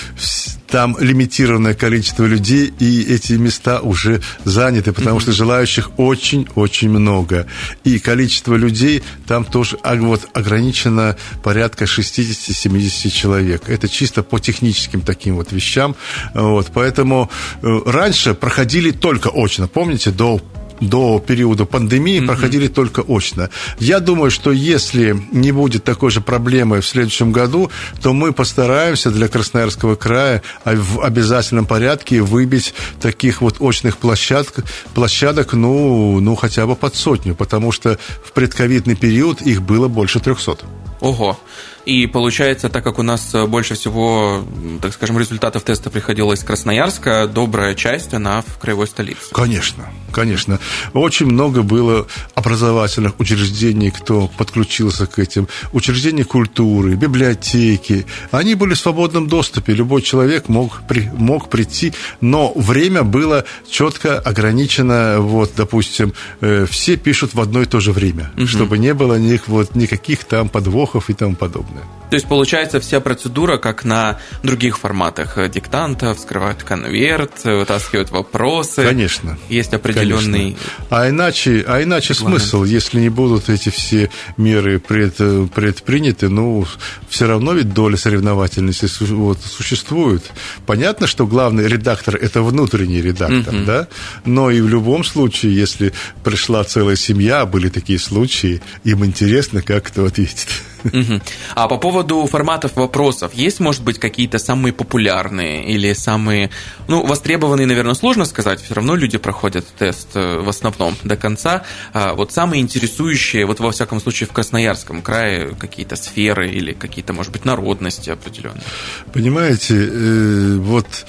там 0.69 0.95
лимитированное 0.99 1.73
количество 1.73 2.25
людей, 2.25 2.71
и 2.79 3.01
эти 3.01 3.33
места 3.33 3.79
уже 3.79 4.21
заняты, 4.43 4.93
потому 4.93 5.17
mm-hmm. 5.17 5.21
что 5.21 5.31
желающих 5.31 5.91
очень-очень 5.97 6.89
много. 6.89 7.47
И 7.83 7.99
количество 7.99 8.55
людей 8.55 9.03
там 9.27 9.45
тоже 9.45 9.77
а, 9.83 9.95
вот, 9.95 10.27
ограничено 10.33 11.17
порядка 11.43 11.85
60-70 11.85 13.09
человек. 13.09 13.63
Это 13.67 13.89
чисто 13.89 14.21
по 14.21 14.39
техническим 14.39 15.01
таким 15.01 15.35
вот 15.35 15.51
вещам. 15.51 15.95
Вот, 16.33 16.67
поэтому 16.73 17.29
э, 17.61 17.79
раньше 17.85 18.33
проходили 18.33 18.91
только 18.91 19.29
очно. 19.29 19.67
Помните, 19.67 20.11
до 20.11 20.39
до 20.79 21.19
периода 21.19 21.65
пандемии 21.65 22.21
mm-hmm. 22.21 22.27
проходили 22.27 22.67
только 22.67 23.01
очно. 23.01 23.49
Я 23.79 23.99
думаю, 23.99 24.31
что 24.31 24.51
если 24.51 25.21
не 25.31 25.51
будет 25.51 25.83
такой 25.83 26.11
же 26.11 26.21
проблемы 26.21 26.81
в 26.81 26.87
следующем 26.87 27.31
году, 27.31 27.69
то 28.01 28.13
мы 28.13 28.33
постараемся 28.33 29.11
для 29.11 29.27
Красноярского 29.27 29.95
края 29.95 30.41
в 30.65 31.01
обязательном 31.01 31.65
порядке 31.65 32.21
выбить 32.21 32.73
таких 33.01 33.41
вот 33.41 33.57
очных 33.59 33.97
площадок, 33.97 34.65
площадок 34.93 35.53
ну, 35.53 36.19
ну 36.19 36.35
хотя 36.35 36.65
бы 36.65 36.75
под 36.75 36.95
сотню, 36.95 37.35
потому 37.35 37.71
что 37.71 37.97
в 38.23 38.31
предковидный 38.31 38.95
период 38.95 39.41
их 39.41 39.61
было 39.61 39.87
больше 39.87 40.19
300. 40.19 40.57
Ого. 41.01 41.39
И 41.85 42.07
получается, 42.07 42.69
так 42.69 42.83
как 42.83 42.99
у 42.99 43.03
нас 43.03 43.33
больше 43.47 43.75
всего, 43.75 44.43
так 44.81 44.93
скажем, 44.93 45.17
результатов 45.17 45.63
теста 45.63 45.89
приходило 45.89 46.33
из 46.33 46.43
Красноярска, 46.43 47.27
добрая 47.27 47.75
часть, 47.75 48.13
она 48.13 48.41
в 48.41 48.57
краевой 48.57 48.87
столице. 48.87 49.31
Конечно, 49.31 49.89
конечно. 50.11 50.59
Очень 50.93 51.27
много 51.27 51.61
было 51.63 52.07
образовательных 52.35 53.19
учреждений, 53.19 53.91
кто 53.91 54.27
подключился 54.27 55.07
к 55.07 55.19
этим. 55.19 55.47
Учреждения 55.73 56.23
культуры, 56.23 56.95
библиотеки. 56.95 58.05
Они 58.31 58.55
были 58.55 58.73
в 58.73 58.79
свободном 58.79 59.27
доступе. 59.27 59.73
Любой 59.73 60.01
человек 60.01 60.49
мог, 60.49 60.81
при, 60.87 61.09
мог 61.13 61.49
прийти, 61.49 61.93
но 62.21 62.51
время 62.55 63.03
было 63.03 63.45
четко 63.69 64.19
ограничено. 64.19 65.17
Вот, 65.19 65.53
допустим, 65.55 66.13
э, 66.41 66.65
все 66.69 66.97
пишут 66.97 67.33
в 67.33 67.41
одно 67.41 67.61
и 67.61 67.65
то 67.65 67.79
же 67.79 67.91
время, 67.91 68.31
угу. 68.35 68.47
чтобы 68.47 68.77
не 68.77 68.93
было 68.93 69.17
них, 69.19 69.47
вот, 69.47 69.75
никаких 69.75 70.23
там 70.23 70.49
подвохов 70.49 71.09
и 71.09 71.13
тому 71.13 71.35
подобное 71.35 71.68
трудно. 71.69 71.98
То 72.09 72.15
есть 72.15 72.27
получается 72.27 72.79
вся 72.79 72.99
процедура, 72.99 73.57
как 73.57 73.83
на 73.85 74.19
других 74.43 74.79
форматах 74.79 75.37
диктанта, 75.49 76.13
вскрывают 76.15 76.63
конверт, 76.63 77.43
вытаскивают 77.43 78.11
вопросы. 78.11 78.83
Конечно. 78.83 79.37
Есть 79.49 79.73
определенный. 79.73 80.39
Конечно. 80.39 80.59
А 80.89 81.09
иначе, 81.09 81.63
а 81.67 81.83
иначе 81.83 82.13
смысл, 82.13 82.63
если 82.63 82.99
не 82.99 83.09
будут 83.09 83.49
эти 83.49 83.69
все 83.69 84.09
меры 84.37 84.79
пред, 84.79 85.17
предприняты, 85.51 86.29
ну, 86.29 86.65
все 87.07 87.27
равно 87.27 87.53
ведь 87.53 87.73
доля 87.73 87.97
соревновательности 87.97 88.87
вот, 89.03 89.39
существует. 89.43 90.23
Понятно, 90.65 91.07
что 91.07 91.27
главный 91.27 91.67
редактор 91.67 92.15
это 92.15 92.41
внутренний 92.41 93.01
редактор, 93.01 93.53
угу. 93.53 93.65
да, 93.65 93.87
но 94.25 94.49
и 94.49 94.61
в 94.61 94.67
любом 94.67 95.03
случае, 95.03 95.55
если 95.55 95.93
пришла 96.23 96.63
целая 96.63 96.95
семья, 96.95 97.45
были 97.45 97.69
такие 97.69 97.99
случаи, 97.99 98.61
им 98.83 99.05
интересно, 99.05 99.61
как 99.61 99.89
это 99.89 100.05
ответит. 100.05 100.47
Угу. 100.83 101.21
А 101.55 101.67
по 101.67 101.77
поводу 101.77 101.98
поводу 101.99 102.25
форматов 102.27 102.75
вопросов, 102.75 103.33
есть, 103.33 103.59
может 103.59 103.83
быть, 103.83 103.99
какие-то 103.99 104.39
самые 104.39 104.71
популярные 104.71 105.65
или 105.65 105.91
самые, 105.93 106.49
ну, 106.87 107.05
востребованные, 107.05 107.67
наверное, 107.67 107.93
сложно 107.93 108.25
сказать, 108.25 108.61
все 108.61 108.75
равно 108.75 108.95
люди 108.95 109.17
проходят 109.17 109.65
тест 109.77 110.09
э, 110.13 110.39
в 110.39 110.47
основном 110.47 110.95
до 111.03 111.17
конца. 111.17 111.63
А 111.93 112.13
вот 112.13 112.31
самые 112.31 112.61
интересующие, 112.61 113.45
вот 113.45 113.59
во 113.59 113.71
всяком 113.71 113.99
случае 113.99 114.27
в 114.27 114.31
Красноярском 114.31 115.01
крае, 115.01 115.55
какие-то 115.59 115.97
сферы 115.97 116.49
или 116.49 116.73
какие-то, 116.73 117.13
может 117.13 117.33
быть, 117.33 117.45
народности 117.45 118.11
определенные? 118.11 118.63
Понимаете, 119.11 119.75
э, 119.75 120.57
вот 120.59 121.05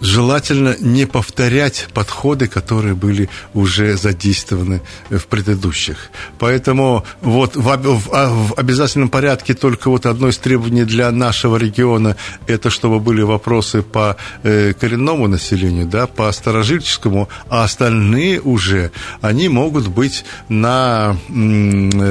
желательно 0.00 0.76
не 0.80 1.06
повторять 1.06 1.88
подходы, 1.94 2.46
которые 2.48 2.94
были 2.94 3.28
уже 3.54 3.96
задействованы 3.96 4.82
в 5.10 5.26
предыдущих. 5.26 6.10
Поэтому 6.38 7.04
вот 7.22 7.56
в, 7.56 7.62
в 7.62 8.54
обязательном 8.56 9.08
порядке 9.08 9.54
только 9.54 9.90
вот 9.90 9.95
одно 10.04 10.28
из 10.28 10.36
требований 10.38 10.84
для 10.84 11.10
нашего 11.10 11.56
региона 11.56 12.16
это 12.46 12.68
чтобы 12.68 13.00
были 13.00 13.22
вопросы 13.22 13.82
по 13.82 14.16
э, 14.42 14.74
коренному 14.74 15.28
населению, 15.28 15.86
да, 15.86 16.06
по 16.06 16.30
старожильческому, 16.32 17.28
а 17.48 17.64
остальные 17.64 18.40
уже 18.40 18.90
они 19.22 19.48
могут 19.48 19.88
быть 19.88 20.24
на, 20.48 21.16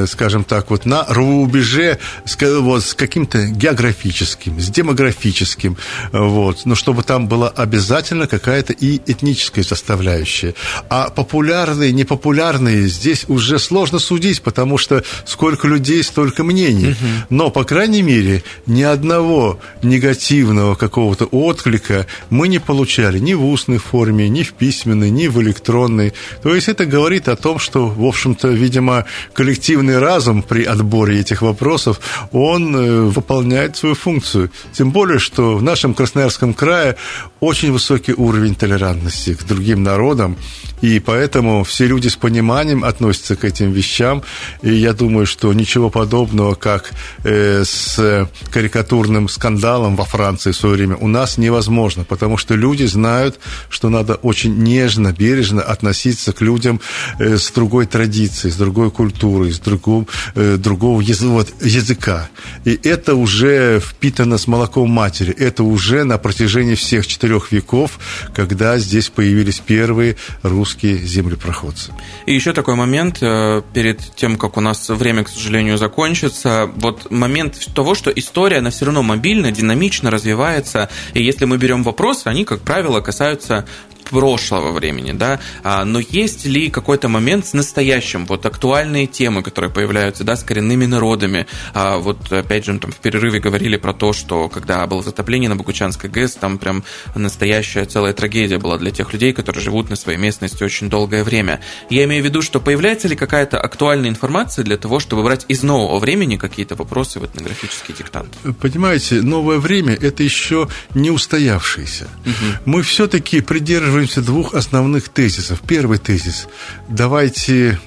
скажем 0.07 0.43
так, 0.43 0.71
вот 0.71 0.85
на 0.85 1.05
рубеже 1.09 1.99
с, 2.25 2.37
вот, 2.59 2.83
с 2.83 2.93
каким-то 2.93 3.45
географическим, 3.45 4.59
с 4.59 4.69
демографическим, 4.69 5.77
вот, 6.11 6.65
но 6.65 6.75
чтобы 6.75 7.03
там 7.03 7.29
обязательно 7.55 8.15
обязательно 8.15 8.27
какая-то 8.27 8.73
и 8.73 9.01
этническая 9.05 9.63
составляющая. 9.63 10.53
А 10.89 11.09
популярные, 11.09 11.91
непопулярные 11.91 12.87
здесь 12.87 13.25
уже 13.27 13.59
сложно 13.59 13.99
судить, 13.99 14.41
потому 14.41 14.77
что 14.77 15.03
сколько 15.25 15.67
людей, 15.67 16.03
столько 16.03 16.43
мнений. 16.43 16.95
Но, 17.29 17.49
по 17.49 17.63
крайней 17.63 17.74
мере, 18.01 18.43
ни 18.65 18.83
одного 18.83 19.59
негативного 19.83 20.75
какого-то 20.75 21.25
отклика 21.25 22.07
мы 22.29 22.47
не 22.47 22.59
получали 22.59 23.19
ни 23.19 23.33
в 23.33 23.45
устной 23.45 23.77
форме, 23.77 24.29
ни 24.29 24.43
в 24.43 24.53
письменной, 24.53 25.09
ни 25.09 25.27
в 25.27 25.41
электронной. 25.41 26.13
То 26.41 26.55
есть 26.55 26.69
это 26.69 26.85
говорит 26.85 27.27
о 27.27 27.35
том, 27.35 27.59
что, 27.59 27.87
в 27.87 28.05
общем-то, 28.05 28.47
видимо, 28.47 29.05
коллективный 29.33 29.99
разум 29.99 30.41
при 30.41 30.63
отборе 30.63 31.19
этих 31.19 31.41
вопросов, 31.41 31.99
он 32.31 32.75
э, 32.75 33.01
выполняет 33.01 33.75
свою 33.75 33.95
функцию. 33.95 34.51
Тем 34.71 34.91
более, 34.91 35.19
что 35.19 35.57
в 35.57 35.63
нашем 35.63 35.93
Красноярском 35.93 36.53
крае 36.53 36.95
очень 37.39 37.71
высокий 37.71 38.13
уровень 38.13 38.55
толерантности 38.55 39.33
к 39.33 39.43
другим 39.43 39.83
народам, 39.83 40.37
и 40.81 40.99
поэтому 40.99 41.63
все 41.63 41.87
люди 41.87 42.07
с 42.07 42.15
пониманием 42.15 42.83
относятся 42.83 43.35
к 43.35 43.43
этим 43.43 43.71
вещам. 43.71 44.23
И 44.61 44.73
я 44.73 44.93
думаю, 44.93 45.25
что 45.25 45.51
ничего 45.53 45.89
подобного, 45.89 46.55
как 46.55 46.91
э, 47.23 47.63
с 47.65 48.29
карикатурным 48.51 49.27
скандалом 49.27 49.95
во 49.95 50.05
Франции 50.05 50.51
в 50.51 50.55
свое 50.55 50.75
время, 50.75 50.95
у 50.97 51.07
нас 51.07 51.37
невозможно, 51.37 52.03
потому 52.03 52.37
что 52.37 52.55
люди 52.55 52.83
знают, 52.85 53.39
что 53.69 53.89
надо 53.89 54.15
очень 54.15 54.55
нежно, 54.63 55.11
бережно 55.11 55.61
относиться 55.61 56.31
к 56.33 56.41
людям 56.41 56.79
э, 57.19 57.37
с 57.37 57.51
другой 57.51 57.85
традицией, 57.85 58.51
с 58.51 58.55
другой 58.55 58.91
культурой, 58.91 59.51
с 59.51 59.59
другом, 59.59 60.07
э, 60.35 60.57
другого 60.57 61.01
языка. 61.01 62.29
И 62.63 62.79
это 62.83 63.15
уже 63.15 63.79
впитано 63.79 64.37
с 64.37 64.47
молоком 64.47 64.89
матери. 64.89 65.33
Это 65.33 65.63
уже 65.63 66.03
на 66.03 66.17
протяжении 66.17 66.75
всех 66.75 67.07
четырех 67.07 67.51
веков, 67.51 67.99
когда 68.33 68.77
здесь 68.77 69.09
появились 69.09 69.59
первые 69.59 70.15
русские 70.43 70.97
землепроходцы. 70.97 71.91
И 72.25 72.33
еще 72.33 72.53
такой 72.53 72.75
момент, 72.75 73.17
э, 73.21 73.61
перед 73.73 73.99
тем, 74.15 74.37
как 74.37 74.57
у 74.57 74.61
нас 74.61 74.89
время, 74.89 75.23
к 75.23 75.29
сожалению, 75.29 75.77
закончится, 75.77 76.69
вот 76.75 77.11
момент 77.11 77.54
того, 77.73 77.95
что 77.95 78.11
история, 78.11 78.57
она 78.57 78.69
все 78.69 78.85
равно 78.85 79.03
мобильна, 79.03 79.51
динамично 79.51 80.11
развивается, 80.11 80.89
и 81.13 81.23
если 81.23 81.45
мы 81.45 81.57
берем 81.57 81.83
вопросы, 81.83 82.27
они, 82.27 82.45
как 82.45 82.61
правило, 82.61 83.01
касаются 83.01 83.65
прошлого 84.09 84.71
времени, 84.71 85.11
да, 85.11 85.39
а, 85.63 85.83
но 85.85 85.99
есть 85.99 86.45
ли 86.45 86.69
какой-то 86.69 87.09
момент 87.09 87.45
с 87.47 87.53
настоящим, 87.53 88.25
вот 88.25 88.45
актуальные 88.45 89.07
темы, 89.07 89.43
которые 89.43 89.71
появляются, 89.71 90.23
да, 90.23 90.35
с 90.35 90.43
коренными 90.43 90.85
народами, 90.85 91.47
а, 91.73 91.97
вот 91.97 92.31
опять 92.31 92.65
же, 92.65 92.77
там 92.79 92.91
в 92.91 92.97
перерыве 92.97 93.39
говорили 93.39 93.77
про 93.77 93.93
то, 93.93 94.13
что 94.13 94.47
когда 94.49 94.85
было 94.87 95.01
затопление 95.01 95.49
на 95.49 95.55
Богучанской 95.55 96.09
ГЭС, 96.09 96.35
там 96.35 96.57
прям 96.57 96.83
настоящая 97.15 97.85
целая 97.85 98.13
трагедия 98.13 98.57
была 98.57 98.77
для 98.77 98.91
тех 98.91 99.11
людей, 99.13 99.33
которые 99.33 99.63
живут 99.63 99.89
на 99.89 99.95
своей 99.95 100.19
местности 100.19 100.63
очень 100.63 100.89
долгое 100.89 101.23
время. 101.23 101.61
Я 101.89 102.05
имею 102.05 102.21
в 102.23 102.25
виду, 102.25 102.41
что 102.41 102.59
появляется 102.59 103.07
ли 103.07 103.15
какая-то 103.15 103.59
актуальная 103.59 104.09
информация 104.09 104.63
для 104.63 104.77
того, 104.77 104.99
чтобы 104.99 105.23
брать 105.23 105.45
из 105.47 105.63
нового 105.63 105.99
времени 105.99 106.37
какие-то 106.37 106.75
вопросы 106.75 107.19
в 107.19 107.25
этнографический 107.25 107.93
диктант? 107.97 108.33
Понимаете, 108.61 109.21
новое 109.21 109.57
время– 109.57 109.93
это 110.01 110.23
еще 110.23 110.67
не 110.93 111.11
устоявшееся. 111.11 112.07
Угу. 112.25 112.71
Мы 112.71 112.81
все-таки 112.83 113.41
придерживаемся 113.41 113.94
придерживаемся 113.95 114.21
двух 114.21 114.53
основных 114.55 115.09
тезисов. 115.09 115.61
Первый 115.65 115.97
тезис. 115.97 116.47
Давайте 116.89 117.79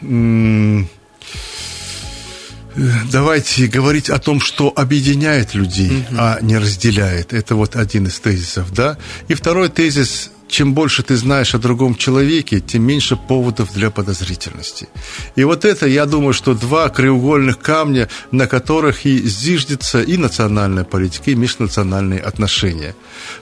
давайте 3.12 3.66
говорить 3.66 4.09
о 4.09 4.18
том, 4.18 4.40
что 4.40 4.73
объединяет 4.75 5.55
людей, 5.55 6.05
угу. 6.09 6.16
а 6.18 6.38
не 6.40 6.57
разделяет. 6.57 7.33
Это 7.33 7.57
вот 7.57 7.77
один 7.77 8.07
из 8.07 8.18
тезисов, 8.21 8.73
да. 8.73 8.97
И 9.29 9.35
второй 9.35 9.68
тезис 9.68 10.31
чем 10.49 10.75
больше 10.75 11.03
ты 11.03 11.17
знаешь 11.17 11.55
о 11.55 11.59
другом 11.59 11.95
человеке, 11.95 12.61
тем 12.61 12.83
меньше 12.83 13.17
поводов 13.17 13.73
для 13.73 13.91
подозрительности. 13.91 14.89
И 15.37 15.45
вот 15.45 15.65
это, 15.65 15.87
я 15.87 16.07
думаю, 16.07 16.33
что 16.33 16.55
два 16.55 16.89
краеугольных 16.89 17.59
камня, 17.59 18.09
на 18.33 18.47
которых 18.47 19.07
и 19.07 19.19
зиждется 19.19 20.03
и 20.03 20.17
национальная 20.17 20.85
политика, 20.85 21.31
и 21.31 21.35
межнациональные 21.35 22.21
отношения. 22.21 22.95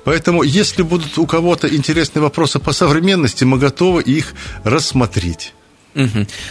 Поэтому, 0.05 0.43
если 0.43 0.83
будут 0.83 1.19
у 1.19 1.27
кого-то 1.27 1.69
интересные 1.75 2.23
вопросы 2.23 2.59
по 2.59 2.73
современности, 2.73 3.45
мы 3.45 3.59
готовы 3.59 4.03
их 4.03 4.35
рассмотреть. 4.65 5.55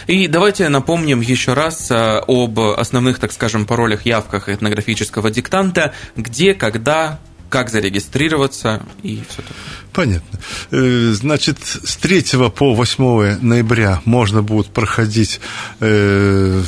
И 0.08 0.26
давайте 0.26 0.68
напомним 0.68 1.20
еще 1.20 1.52
раз 1.52 1.90
э, 1.92 2.20
об 2.26 2.58
основных, 2.58 3.20
так 3.20 3.30
скажем, 3.30 3.64
паролях, 3.64 4.04
явках 4.04 4.48
этнографического 4.48 5.30
диктанта, 5.30 5.94
где, 6.16 6.52
когда, 6.52 7.20
как 7.48 7.70
зарегистрироваться 7.70 8.82
и 9.02 9.22
все 9.28 9.42
такое. 9.42 9.56
Понятно. 9.92 10.38
Э, 10.70 11.12
значит, 11.12 11.58
с 11.62 11.96
3 11.96 12.50
по 12.54 12.74
8 12.74 13.38
ноября 13.40 14.02
можно 14.04 14.42
будет 14.42 14.68
проходить 14.68 15.40
э, 15.80 16.62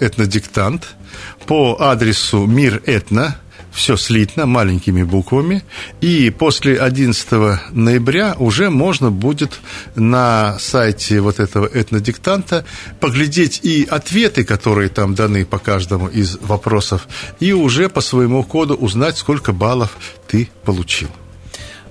этнодиктант 0.00 0.96
по 1.46 1.76
адресу 1.80 2.46
Мир 2.46 2.82
Этно, 2.86 3.36
все 3.76 3.96
слитно, 3.96 4.46
маленькими 4.46 5.02
буквами. 5.02 5.62
И 6.00 6.30
после 6.30 6.78
11 6.78 7.72
ноября 7.72 8.34
уже 8.38 8.70
можно 8.70 9.10
будет 9.10 9.60
на 9.94 10.58
сайте 10.58 11.20
вот 11.20 11.38
этого 11.38 11.68
этнодиктанта 11.72 12.64
поглядеть 13.00 13.60
и 13.62 13.86
ответы, 13.88 14.44
которые 14.44 14.88
там 14.88 15.14
даны 15.14 15.44
по 15.44 15.58
каждому 15.58 16.08
из 16.08 16.38
вопросов, 16.40 17.06
и 17.38 17.52
уже 17.52 17.88
по 17.88 18.00
своему 18.00 18.42
коду 18.42 18.74
узнать, 18.74 19.18
сколько 19.18 19.52
баллов 19.52 19.96
ты 20.26 20.48
получил. 20.64 21.08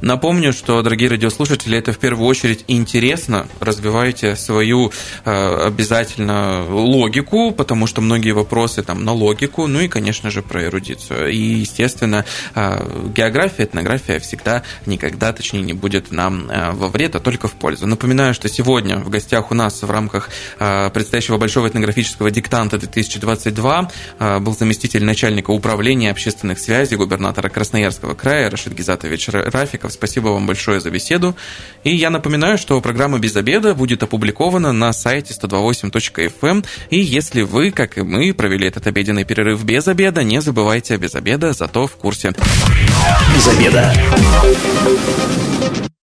Напомню, 0.06 0.54
что, 0.54 0.84
дорогие 0.84 1.10
радиослушатели, 1.10 1.80
это 1.80 1.92
в 1.92 1.98
первую 1.98 2.28
очередь 2.28 2.64
интересно. 2.68 3.48
Развивайте 3.60 4.36
свою 4.36 4.92
э, 5.24 5.66
обязательно 5.66 6.64
логику, 6.70 7.52
потому 7.52 7.88
что 7.88 8.02
многие 8.02 8.30
вопросы 8.30 8.84
там 8.84 9.04
на 9.04 9.14
логику, 9.14 9.66
ну 9.66 9.80
и, 9.80 9.88
конечно 9.88 10.30
же, 10.30 10.44
про 10.44 10.66
эрудицию. 10.66 11.32
И, 11.32 11.38
естественно, 11.38 12.24
э, 12.54 13.10
география, 13.16 13.64
этнография 13.64 14.20
всегда 14.20 14.62
никогда, 14.86 15.34
точнее, 15.34 15.62
не 15.62 15.74
будет 15.74 16.12
нам 16.12 16.52
э, 16.52 16.74
во 16.74 16.88
вред, 16.90 17.16
а 17.16 17.20
только 17.20 17.48
в 17.48 17.54
пользу. 17.54 17.88
Напоминаю, 17.88 18.36
что 18.36 18.48
сегодня 18.48 18.98
в 18.98 19.10
гостях 19.10 19.50
у 19.50 19.56
нас 19.56 19.82
в 19.82 19.90
рамках 19.90 20.30
э, 20.60 20.92
предстоящего 20.92 21.40
Большого 21.40 21.68
этнографического 21.68 22.30
диктанта 22.30 22.78
2022 22.78 23.92
э, 24.20 24.38
был 24.38 24.56
заместитель 24.56 25.04
начальника 25.04 25.50
управления 25.50 26.12
общественных 26.12 26.60
связей 26.60 26.96
губернатора 26.96 27.50
Красноярского 27.50 28.14
края 28.14 28.52
Рашид 28.52 28.74
Гизатович 28.74 29.30
Рафиков. 29.30 29.95
Спасибо 29.96 30.30
вам 30.30 30.46
большое 30.46 30.80
за 30.80 30.92
беседу. 30.92 31.36
И 31.84 31.96
я 31.96 32.10
напоминаю, 32.10 32.58
что 32.58 32.80
программа 32.82 33.18
«Без 33.20 33.36
обеда» 33.36 33.74
будет 33.74 34.04
опубликована 34.04 34.72
на 34.72 34.94
сайте 34.94 35.34
128.fm. 35.34 36.32
Эм. 36.42 36.64
И 36.90 37.00
если 37.00 37.42
вы, 37.42 37.72
как 37.72 37.98
и 37.98 38.02
мы, 38.02 38.34
провели 38.34 38.68
этот 38.68 38.86
обеденный 38.88 39.24
перерыв 39.24 39.64
без 39.64 39.88
обеда, 39.88 40.24
не 40.24 40.42
забывайте 40.42 40.96
о 40.96 40.98
без 40.98 41.16
обеда, 41.16 41.54
зато 41.54 41.88
в 41.88 41.96
курсе. 41.96 42.34
Без 43.34 43.48
обеда. 43.48 43.94